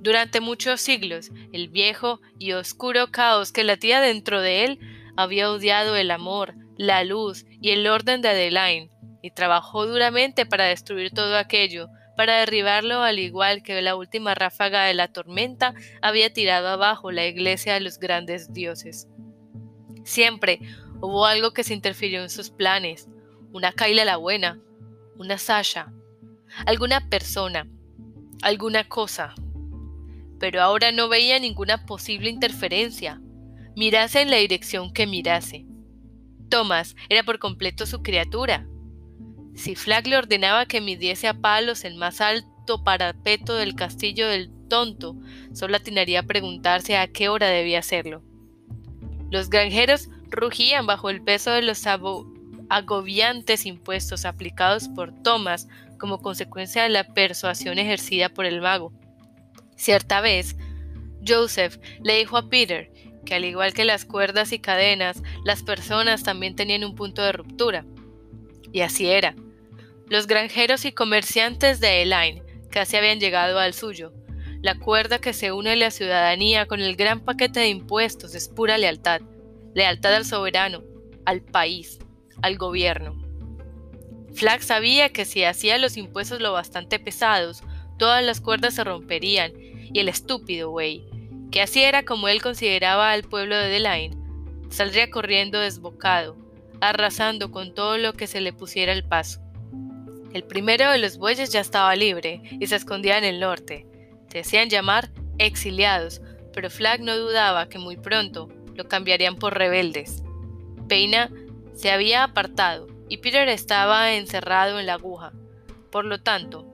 [0.00, 4.80] Durante muchos siglos, el viejo y oscuro caos que latía dentro de él
[5.16, 8.90] había odiado el amor, la luz y el orden de Adeline,
[9.22, 14.84] y trabajó duramente para destruir todo aquello, para derribarlo al igual que la última ráfaga
[14.84, 19.08] de la tormenta había tirado abajo la iglesia de los grandes dioses.
[20.04, 20.60] Siempre
[21.00, 23.08] hubo algo que se interfirió en sus planes,
[23.52, 24.60] una Kaila la buena,
[25.16, 25.92] una Sasha,
[26.66, 27.68] alguna persona,
[28.42, 29.34] alguna cosa.
[30.38, 33.20] Pero ahora no veía ninguna posible interferencia,
[33.76, 35.66] mirase en la dirección que mirase.
[36.48, 38.66] Thomas era por completo su criatura.
[39.54, 44.50] Si Flag le ordenaba que midiese a palos el más alto parapeto del castillo del
[44.68, 45.16] tonto,
[45.52, 48.22] solo atinaría a preguntarse a qué hora debía hacerlo.
[49.30, 51.84] Los granjeros rugían bajo el peso de los
[52.68, 58.92] agobiantes impuestos aplicados por Thomas como consecuencia de la persuasión ejercida por el mago.
[59.76, 60.56] Cierta vez,
[61.26, 62.90] Joseph le dijo a Peter
[63.24, 67.32] que al igual que las cuerdas y cadenas, las personas también tenían un punto de
[67.32, 67.86] ruptura.
[68.72, 69.34] Y así era.
[70.08, 74.12] Los granjeros y comerciantes de Elaine casi habían llegado al suyo.
[74.60, 78.76] La cuerda que se une la ciudadanía con el gran paquete de impuestos es pura
[78.76, 79.22] lealtad.
[79.74, 80.82] Lealtad al soberano,
[81.24, 81.98] al país,
[82.42, 83.16] al gobierno.
[84.34, 87.62] Flag sabía que si hacía los impuestos lo bastante pesados,
[87.98, 91.04] todas las cuerdas se romperían, y el estúpido güey,
[91.50, 94.16] que así era como él consideraba al pueblo de Delaine,
[94.70, 96.36] saldría corriendo desbocado,
[96.80, 99.43] arrasando con todo lo que se le pusiera al paso.
[100.34, 103.86] El primero de los bueyes ya estaba libre y se escondía en el norte.
[104.32, 106.20] Se hacían llamar exiliados,
[106.52, 110.24] pero Flag no dudaba que muy pronto lo cambiarían por rebeldes.
[110.88, 111.30] Peina
[111.72, 115.32] se había apartado y Peter estaba encerrado en la aguja.
[115.92, 116.66] Por lo tanto,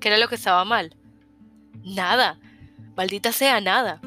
[0.00, 0.96] ¿qué era lo que estaba mal?
[1.84, 2.40] Nada,
[2.96, 4.00] maldita sea nada.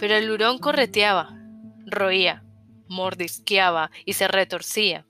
[0.00, 1.38] Pero el hurón correteaba,
[1.86, 2.42] roía,
[2.88, 5.06] mordisqueaba y se retorcía.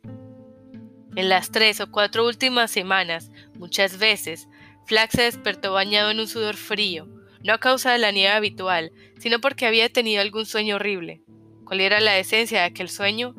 [1.17, 4.49] En las tres o cuatro últimas semanas, muchas veces,
[4.85, 7.09] Flack se despertó bañado en un sudor frío,
[7.43, 11.23] no a causa de la nieve habitual, sino porque había tenido algún sueño horrible.
[11.65, 13.35] ¿Cuál era la esencia de aquel sueño?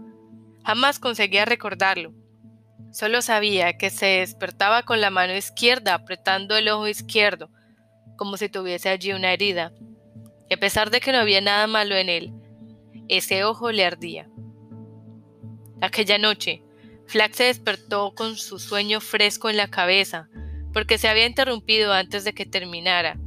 [0.65, 2.13] Jamás conseguía recordarlo.
[2.91, 7.51] Solo sabía que se despertaba con la mano izquierda apretando el ojo izquierdo,
[8.17, 9.71] como si tuviese allí una herida.
[10.49, 12.33] Y a pesar de que no había nada malo en él,
[13.07, 14.27] ese ojo le ardía.
[15.79, 16.63] Aquella noche,
[17.07, 20.29] Flack se despertó con su sueño fresco en la cabeza,
[20.73, 23.17] porque se había interrumpido antes de que terminara.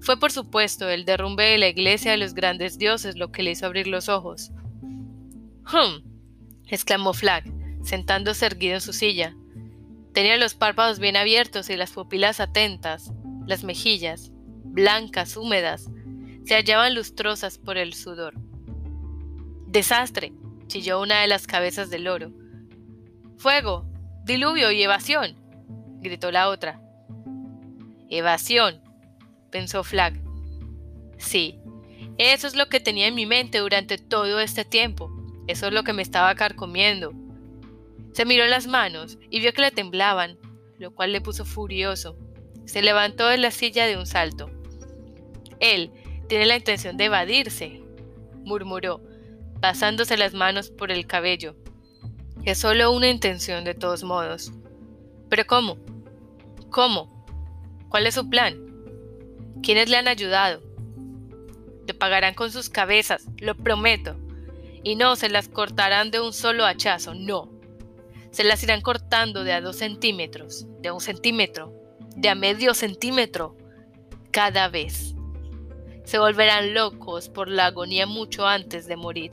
[0.00, 3.52] Fue por supuesto el derrumbe de la iglesia de los grandes dioses lo que le
[3.52, 4.50] hizo abrir los ojos.
[5.72, 6.02] ¡Hum!
[6.68, 7.44] exclamó Flack,
[7.82, 9.36] sentándose erguido en su silla.
[10.12, 13.12] Tenía los párpados bien abiertos y las pupilas atentas,
[13.46, 14.30] las mejillas,
[14.64, 15.90] blancas, húmedas,
[16.44, 18.34] se hallaban lustrosas por el sudor.
[19.66, 20.32] Desastre,
[20.68, 22.32] chilló una de las cabezas del oro.
[23.38, 23.84] Fuego,
[24.24, 25.36] diluvio y evasión,
[26.00, 26.80] gritó la otra.
[28.08, 28.80] Evasión,
[29.50, 30.20] pensó Flag.
[31.18, 31.60] Sí,
[32.18, 35.10] eso es lo que tenía en mi mente durante todo este tiempo.
[35.46, 37.12] Eso es lo que me estaba carcomiendo.
[38.12, 40.38] Se miró las manos y vio que le temblaban,
[40.78, 42.16] lo cual le puso furioso.
[42.64, 44.50] Se levantó de la silla de un salto.
[45.60, 45.92] Él
[46.28, 47.82] tiene la intención de evadirse,
[48.44, 49.02] murmuró,
[49.60, 51.54] pasándose las manos por el cabello.
[52.46, 54.52] Es solo una intención de todos modos.
[55.28, 55.78] Pero ¿cómo?
[56.70, 57.26] ¿Cómo?
[57.88, 58.56] ¿Cuál es su plan?
[59.64, 60.62] ¿Quiénes le han ayudado?
[61.88, 64.14] Le pagarán con sus cabezas, lo prometo.
[64.84, 67.50] Y no se las cortarán de un solo hachazo, no.
[68.30, 71.74] Se las irán cortando de a dos centímetros, de un centímetro,
[72.14, 73.56] de a medio centímetro.
[74.30, 75.16] cada vez.
[76.04, 79.32] Se volverán locos por la agonía mucho antes de morir.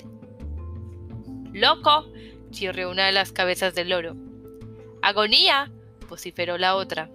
[1.52, 2.08] ¡Loco!
[2.54, 4.16] Chirrió una de las cabezas del loro.
[5.02, 5.70] ¡Agonía!
[6.08, 7.10] vociferó la otra.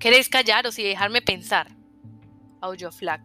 [0.00, 1.68] ¿Queréis callaros y dejarme pensar?
[2.60, 3.22] aulló Flack.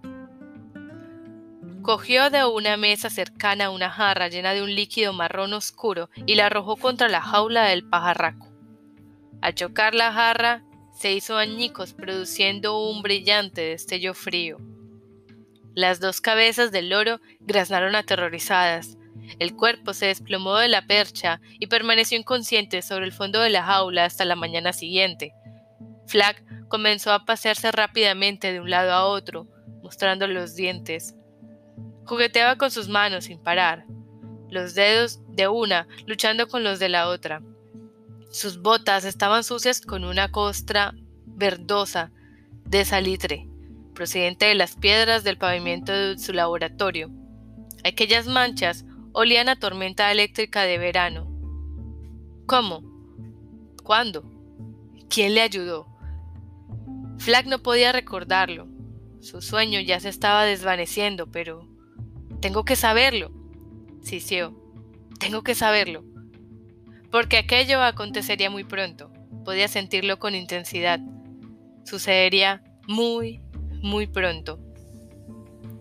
[1.82, 6.48] Cogió de una mesa cercana una jarra llena de un líquido marrón oscuro y la
[6.48, 8.52] arrojó contra la jaula del pajarraco.
[9.42, 10.64] Al chocar la jarra,
[10.94, 14.58] se hizo añicos produciendo un brillante destello frío.
[15.76, 18.98] Las dos cabezas del loro graznaron aterrorizadas.
[19.40, 23.64] El cuerpo se desplomó de la percha y permaneció inconsciente sobre el fondo de la
[23.64, 25.34] jaula hasta la mañana siguiente.
[26.08, 29.48] Flack comenzó a pasearse rápidamente de un lado a otro,
[29.82, 31.16] mostrando los dientes.
[32.06, 33.86] Jugueteaba con sus manos sin parar,
[34.50, 37.42] los dedos de una luchando con los de la otra.
[38.32, 40.94] Sus botas estaban sucias con una costra
[41.26, 42.12] verdosa
[42.66, 43.48] de salitre,
[43.94, 47.10] procedente de las piedras del pavimento de su laboratorio.
[47.84, 48.86] Aquellas manchas
[49.16, 51.26] olían a tormenta eléctrica de verano.
[52.46, 52.84] ¿Cómo?
[53.82, 54.30] ¿Cuándo?
[55.10, 55.88] ¿Quién le ayudó?
[57.18, 58.68] Flack no podía recordarlo.
[59.22, 61.66] Su sueño ya se estaba desvaneciendo, pero...
[62.42, 63.32] Tengo que saberlo.
[64.02, 64.54] Sisió.
[65.18, 66.04] Tengo que saberlo.
[67.10, 69.14] Porque aquello acontecería muy pronto.
[69.46, 71.00] Podía sentirlo con intensidad.
[71.86, 73.42] Sucedería muy,
[73.82, 74.60] muy pronto.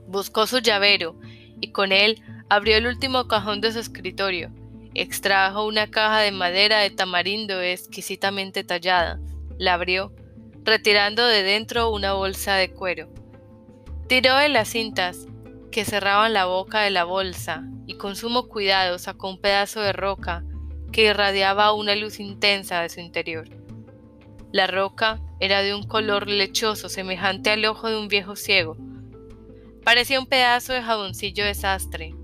[0.07, 1.19] Buscó su llavero
[1.61, 2.23] y con él
[2.55, 4.51] abrió el último cajón de su escritorio.
[4.95, 9.19] Extrajo una caja de madera de tamarindo exquisitamente tallada.
[9.59, 10.13] La abrió
[10.63, 13.09] retirando de dentro una bolsa de cuero.
[14.09, 15.27] Tiró de las cintas
[15.73, 19.93] que cerraban la boca de la bolsa y con sumo cuidado sacó un pedazo de
[19.93, 20.45] roca
[20.93, 23.49] que irradiaba una luz intensa de su interior.
[24.53, 28.77] La roca era de un color lechoso semejante al ojo de un viejo ciego.
[29.85, 32.15] Parecía un pedazo de jaboncillo de sastre,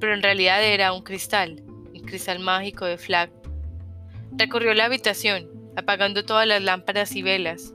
[0.00, 1.62] pero en realidad era un cristal,
[1.94, 3.30] el cristal mágico de Flag.
[4.32, 7.74] Recorrió la habitación apagando todas las lámparas y velas.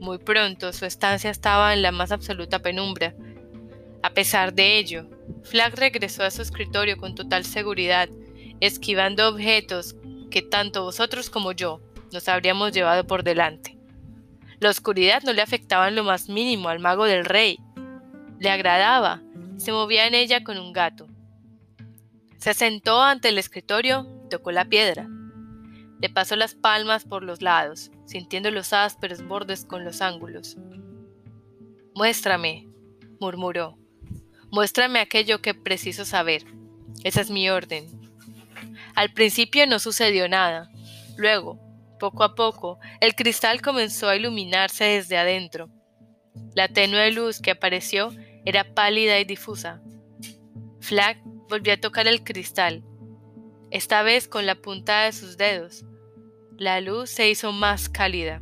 [0.00, 3.14] Muy pronto su estancia estaba en la más absoluta penumbra.
[4.02, 5.06] A pesar de ello,
[5.44, 8.08] Flag regresó a su escritorio con total seguridad,
[8.60, 9.94] esquivando objetos
[10.30, 11.80] que tanto vosotros como yo
[12.12, 13.78] nos habríamos llevado por delante.
[14.58, 17.58] La oscuridad no le afectaba en lo más mínimo al mago del rey.
[18.38, 19.22] Le agradaba,
[19.58, 21.06] se movía en ella con un gato.
[22.44, 25.08] Se sentó ante el escritorio y tocó la piedra.
[25.98, 30.58] Le pasó las palmas por los lados, sintiendo los ásperos bordes con los ángulos.
[31.94, 32.68] Muéstrame,
[33.18, 33.78] murmuró.
[34.50, 36.44] Muéstrame aquello que preciso saber.
[37.02, 37.86] Esa es mi orden.
[38.94, 40.68] Al principio no sucedió nada.
[41.16, 41.58] Luego,
[41.98, 45.70] poco a poco, el cristal comenzó a iluminarse desde adentro.
[46.54, 48.12] La tenue luz que apareció
[48.44, 49.80] era pálida y difusa.
[50.80, 51.16] Flag
[51.48, 52.84] volvió a tocar el cristal
[53.74, 55.84] esta vez con la punta de sus dedos.
[56.56, 58.40] La luz se hizo más cálida.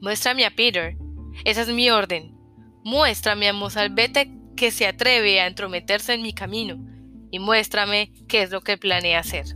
[0.00, 0.96] Muéstrame a Peter.
[1.44, 2.36] Esa es mi orden.
[2.82, 6.84] Muéstrame a Mozalbete que se atreve a entrometerse en mi camino
[7.30, 9.46] y muéstrame qué es lo que planea hacer.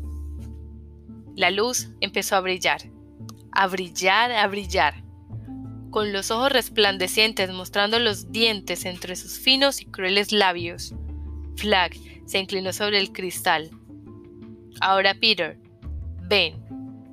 [1.34, 2.82] La luz empezó a brillar,
[3.50, 5.02] a brillar, a brillar,
[5.90, 10.94] con los ojos resplandecientes mostrando los dientes entre sus finos y crueles labios.
[11.56, 11.94] Flag
[12.32, 13.70] se inclinó sobre el cristal
[14.80, 15.58] Ahora Peter,
[16.28, 16.54] Ben,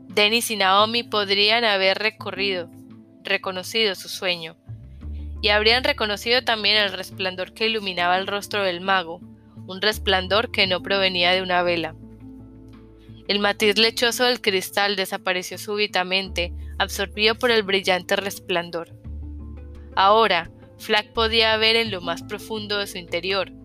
[0.07, 2.69] Dennis y Naomi podrían haber recorrido,
[3.23, 4.55] reconocido su sueño,
[5.41, 9.19] y habrían reconocido también el resplandor que iluminaba el rostro del mago,
[9.67, 11.95] un resplandor que no provenía de una vela.
[13.27, 18.89] El matiz lechoso del cristal desapareció súbitamente, absorbido por el brillante resplandor.
[19.95, 23.58] Ahora, Flack podía ver en lo más profundo de su interior.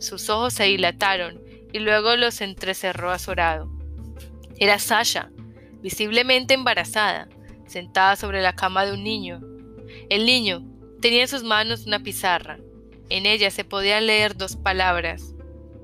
[0.00, 1.40] Sus ojos se dilataron
[1.72, 3.70] y luego los entrecerró azorado.
[4.58, 5.30] Era Sasha,
[5.82, 7.28] visiblemente embarazada,
[7.66, 9.40] sentada sobre la cama de un niño.
[10.08, 10.66] El niño
[11.00, 12.58] tenía en sus manos una pizarra.
[13.10, 15.34] En ella se podían leer dos palabras,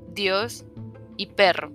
[0.08, 0.64] Dios
[1.18, 1.72] y perro.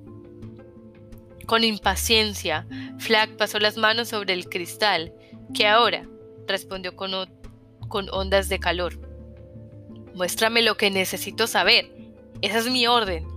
[1.46, 2.68] Con impaciencia,
[2.98, 5.14] Flack pasó las manos sobre el cristal,
[5.54, 6.08] que ahora
[6.48, 7.12] respondió con,
[7.88, 9.00] con ondas de calor.
[10.16, 12.01] Muéstrame lo que necesito saber.
[12.42, 13.28] Esa es mi orden.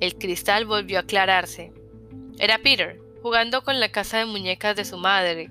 [0.00, 1.72] El cristal volvió a aclararse.
[2.38, 5.50] Era Peter, jugando con la casa de muñecas de su madre,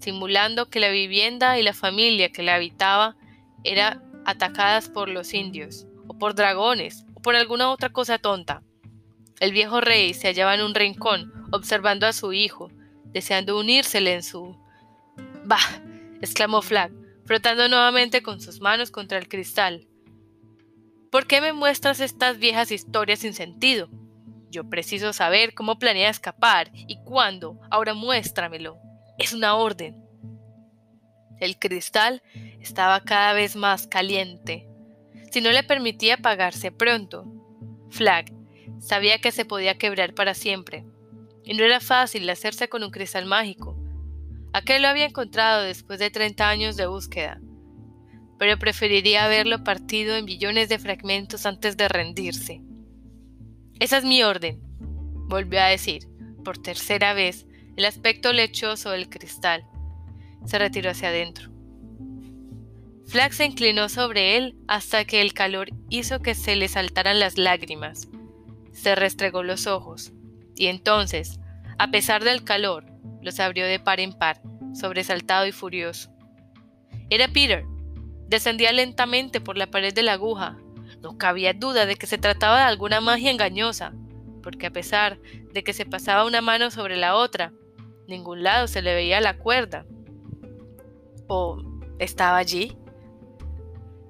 [0.00, 3.16] simulando que la vivienda y la familia que la habitaba
[3.64, 8.62] eran atacadas por los indios, o por dragones, o por alguna otra cosa tonta.
[9.38, 12.70] El viejo rey se hallaba en un rincón, observando a su hijo,
[13.04, 14.56] deseando unírsele en su...
[15.44, 15.82] Bah,
[16.20, 16.92] exclamó Flag,
[17.24, 19.86] frotando nuevamente con sus manos contra el cristal.
[21.10, 23.88] ¿Por qué me muestras estas viejas historias sin sentido?
[24.48, 27.60] Yo preciso saber cómo planea escapar y cuándo.
[27.68, 28.78] Ahora muéstramelo.
[29.18, 29.96] Es una orden.
[31.40, 32.22] El cristal
[32.60, 34.68] estaba cada vez más caliente.
[35.32, 37.24] Si no le permitía apagarse pronto,
[37.90, 38.26] Flag
[38.78, 40.84] sabía que se podía quebrar para siempre.
[41.44, 43.76] Y no era fácil hacerse con un cristal mágico.
[44.52, 47.40] Aquel lo había encontrado después de 30 años de búsqueda,
[48.40, 52.62] pero preferiría haberlo partido en billones de fragmentos antes de rendirse.
[53.80, 54.62] Esa es mi orden,
[55.28, 56.08] volvió a decir,
[56.42, 59.66] por tercera vez, el aspecto lechoso del cristal.
[60.46, 61.50] Se retiró hacia adentro.
[63.04, 67.36] Flax se inclinó sobre él hasta que el calor hizo que se le saltaran las
[67.36, 68.08] lágrimas.
[68.72, 70.14] Se restregó los ojos,
[70.56, 71.38] y entonces,
[71.76, 72.86] a pesar del calor,
[73.20, 74.40] los abrió de par en par,
[74.72, 76.10] sobresaltado y furioso.
[77.10, 77.66] Era Peter.
[78.30, 80.56] Descendía lentamente por la pared de la aguja.
[81.02, 83.92] No cabía duda de que se trataba de alguna magia engañosa,
[84.40, 85.18] porque a pesar
[85.52, 87.52] de que se pasaba una mano sobre la otra,
[88.06, 89.84] ningún lado se le veía la cuerda.
[91.26, 91.60] ¿O
[91.98, 92.76] estaba allí?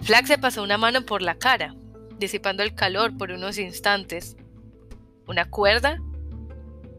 [0.02, 1.74] Flack se pasó una mano por la cara,
[2.18, 4.36] disipando el calor por unos instantes.
[5.26, 5.96] ¿Una cuerda?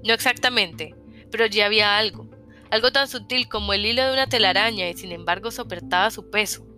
[0.03, 0.95] No exactamente,
[1.29, 2.31] pero ya había algo,
[2.71, 6.70] algo tan sutil como el hilo de una telaraña y sin embargo soportaba su peso.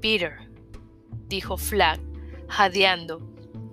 [0.00, 0.38] Peter,
[1.28, 2.00] dijo Flag,
[2.48, 3.22] jadeando,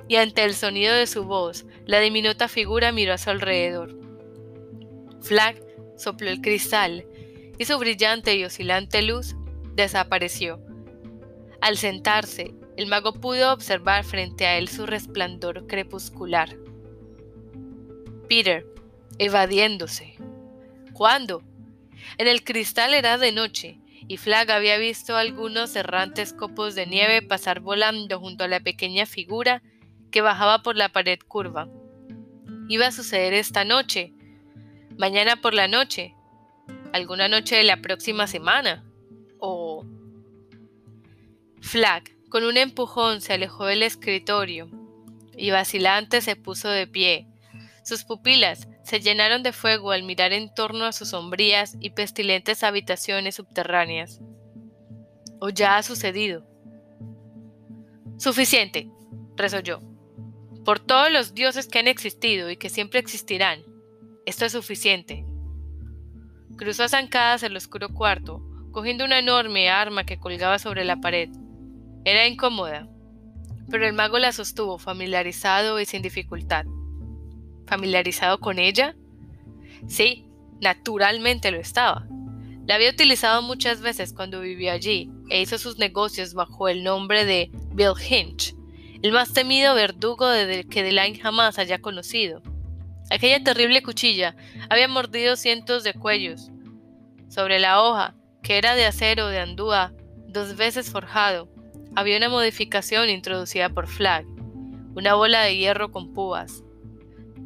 [0.08, 3.98] y ante el sonido de su voz, la diminuta figura miró a su alrededor.
[5.22, 5.62] Flag
[5.98, 7.06] sopló el cristal
[7.58, 9.36] y su brillante y oscilante luz
[9.76, 10.62] desapareció.
[11.60, 16.56] Al sentarse, el mago pudo observar frente a él su resplandor crepuscular.
[18.30, 18.66] Peter,
[19.18, 20.16] evadiéndose.
[20.94, 21.42] ¿Cuándo?
[22.18, 27.22] En el cristal era de noche, y Flag había visto algunos errantes copos de nieve
[27.22, 29.62] pasar volando junto a la pequeña figura
[30.12, 31.68] que bajaba por la pared curva.
[32.70, 34.14] Iba a suceder esta noche,
[34.98, 36.16] mañana por la noche,
[36.94, 38.86] alguna noche de la próxima semana,
[39.40, 39.86] o...
[41.60, 44.70] Flag, con un empujón, se alejó del escritorio
[45.36, 47.28] y vacilante se puso de pie,
[47.84, 52.64] sus pupilas se llenaron de fuego al mirar en torno a sus sombrías y pestilentes
[52.64, 54.22] habitaciones subterráneas.
[55.42, 56.46] ¿O ya ha sucedido?
[58.18, 58.90] Suficiente,
[59.36, 59.82] resolló.
[60.64, 63.62] Por todos los dioses que han existido y que siempre existirán,
[64.26, 65.26] esto es suficiente.
[66.56, 71.28] Cruzó a zancadas el oscuro cuarto, cogiendo una enorme arma que colgaba sobre la pared.
[72.06, 72.88] Era incómoda,
[73.70, 76.66] pero el mago la sostuvo familiarizado y sin dificultad
[77.68, 78.96] familiarizado con ella?
[79.88, 80.26] Sí,
[80.60, 82.08] naturalmente lo estaba.
[82.66, 87.24] La había utilizado muchas veces cuando vivía allí e hizo sus negocios bajo el nombre
[87.24, 88.56] de Bill Hinch,
[89.02, 90.28] el más temido verdugo
[90.70, 92.42] que Delaine jamás haya conocido.
[93.10, 94.36] Aquella terrible cuchilla
[94.70, 96.52] había mordido cientos de cuellos.
[97.30, 99.94] Sobre la hoja, que era de acero de andúa,
[100.28, 101.50] dos veces forjado,
[101.96, 104.26] había una modificación introducida por Flag,
[104.96, 106.64] una bola de hierro con púas,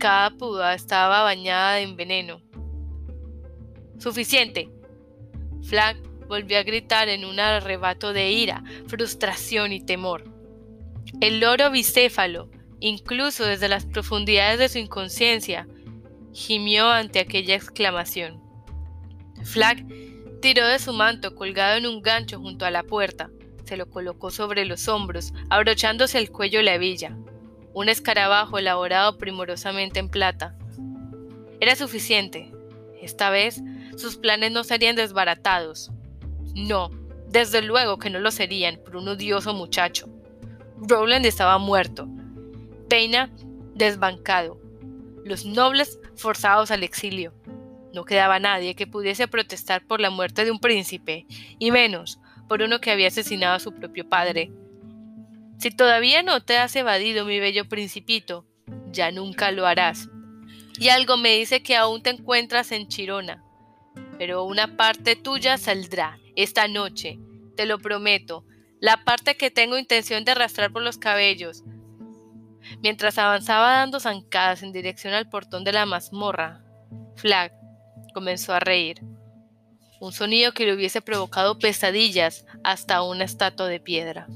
[0.02, 2.42] cada puda estaba bañada en veneno.
[4.00, 4.72] Suficiente.
[5.62, 5.96] Flag
[6.28, 10.24] volvió a gritar en un arrebato de ira, frustración y temor.
[11.22, 12.50] El loro bicéfalo,
[12.80, 15.68] incluso desde las profundidades de su inconsciencia,
[16.34, 18.42] gimió ante aquella exclamación.
[19.44, 19.86] Flag
[20.42, 23.30] tiró de su manto colgado en un gancho junto a la puerta,
[23.66, 27.16] se lo colocó sobre los hombros, abrochándose el cuello la hebilla
[27.74, 30.56] un escarabajo elaborado primorosamente en plata.
[31.60, 32.52] Era suficiente.
[33.02, 33.62] Esta vez
[33.98, 35.92] sus planes no serían desbaratados.
[36.56, 36.90] No,
[37.28, 40.08] desde luego que no lo serían por un odioso muchacho.
[40.78, 42.08] Rowland estaba muerto.
[42.90, 43.30] Peina
[43.76, 44.60] desbancado.
[45.24, 47.34] Los nobles forzados al exilio.
[47.94, 51.26] No quedaba nadie que pudiese protestar por la muerte de un príncipe,
[51.60, 54.52] y menos por uno que había asesinado a su propio padre.
[55.62, 58.48] Si todavía no te has evadido, mi bello principito,
[58.92, 60.10] ya nunca lo harás.
[60.80, 63.44] Y algo me dice que aún te encuentras en Chirona.
[64.18, 67.20] Pero una parte tuya saldrá esta noche,
[67.56, 68.44] te lo prometo,
[68.80, 71.64] la parte que tengo intención de arrastrar por los cabellos.
[72.82, 76.64] Mientras avanzaba dando zancadas en dirección al portón de la mazmorra,
[77.18, 77.54] Flag
[78.16, 79.04] comenzó a reír.
[80.00, 84.28] Un sonido que le hubiese provocado pesadillas hasta una estatua de piedra.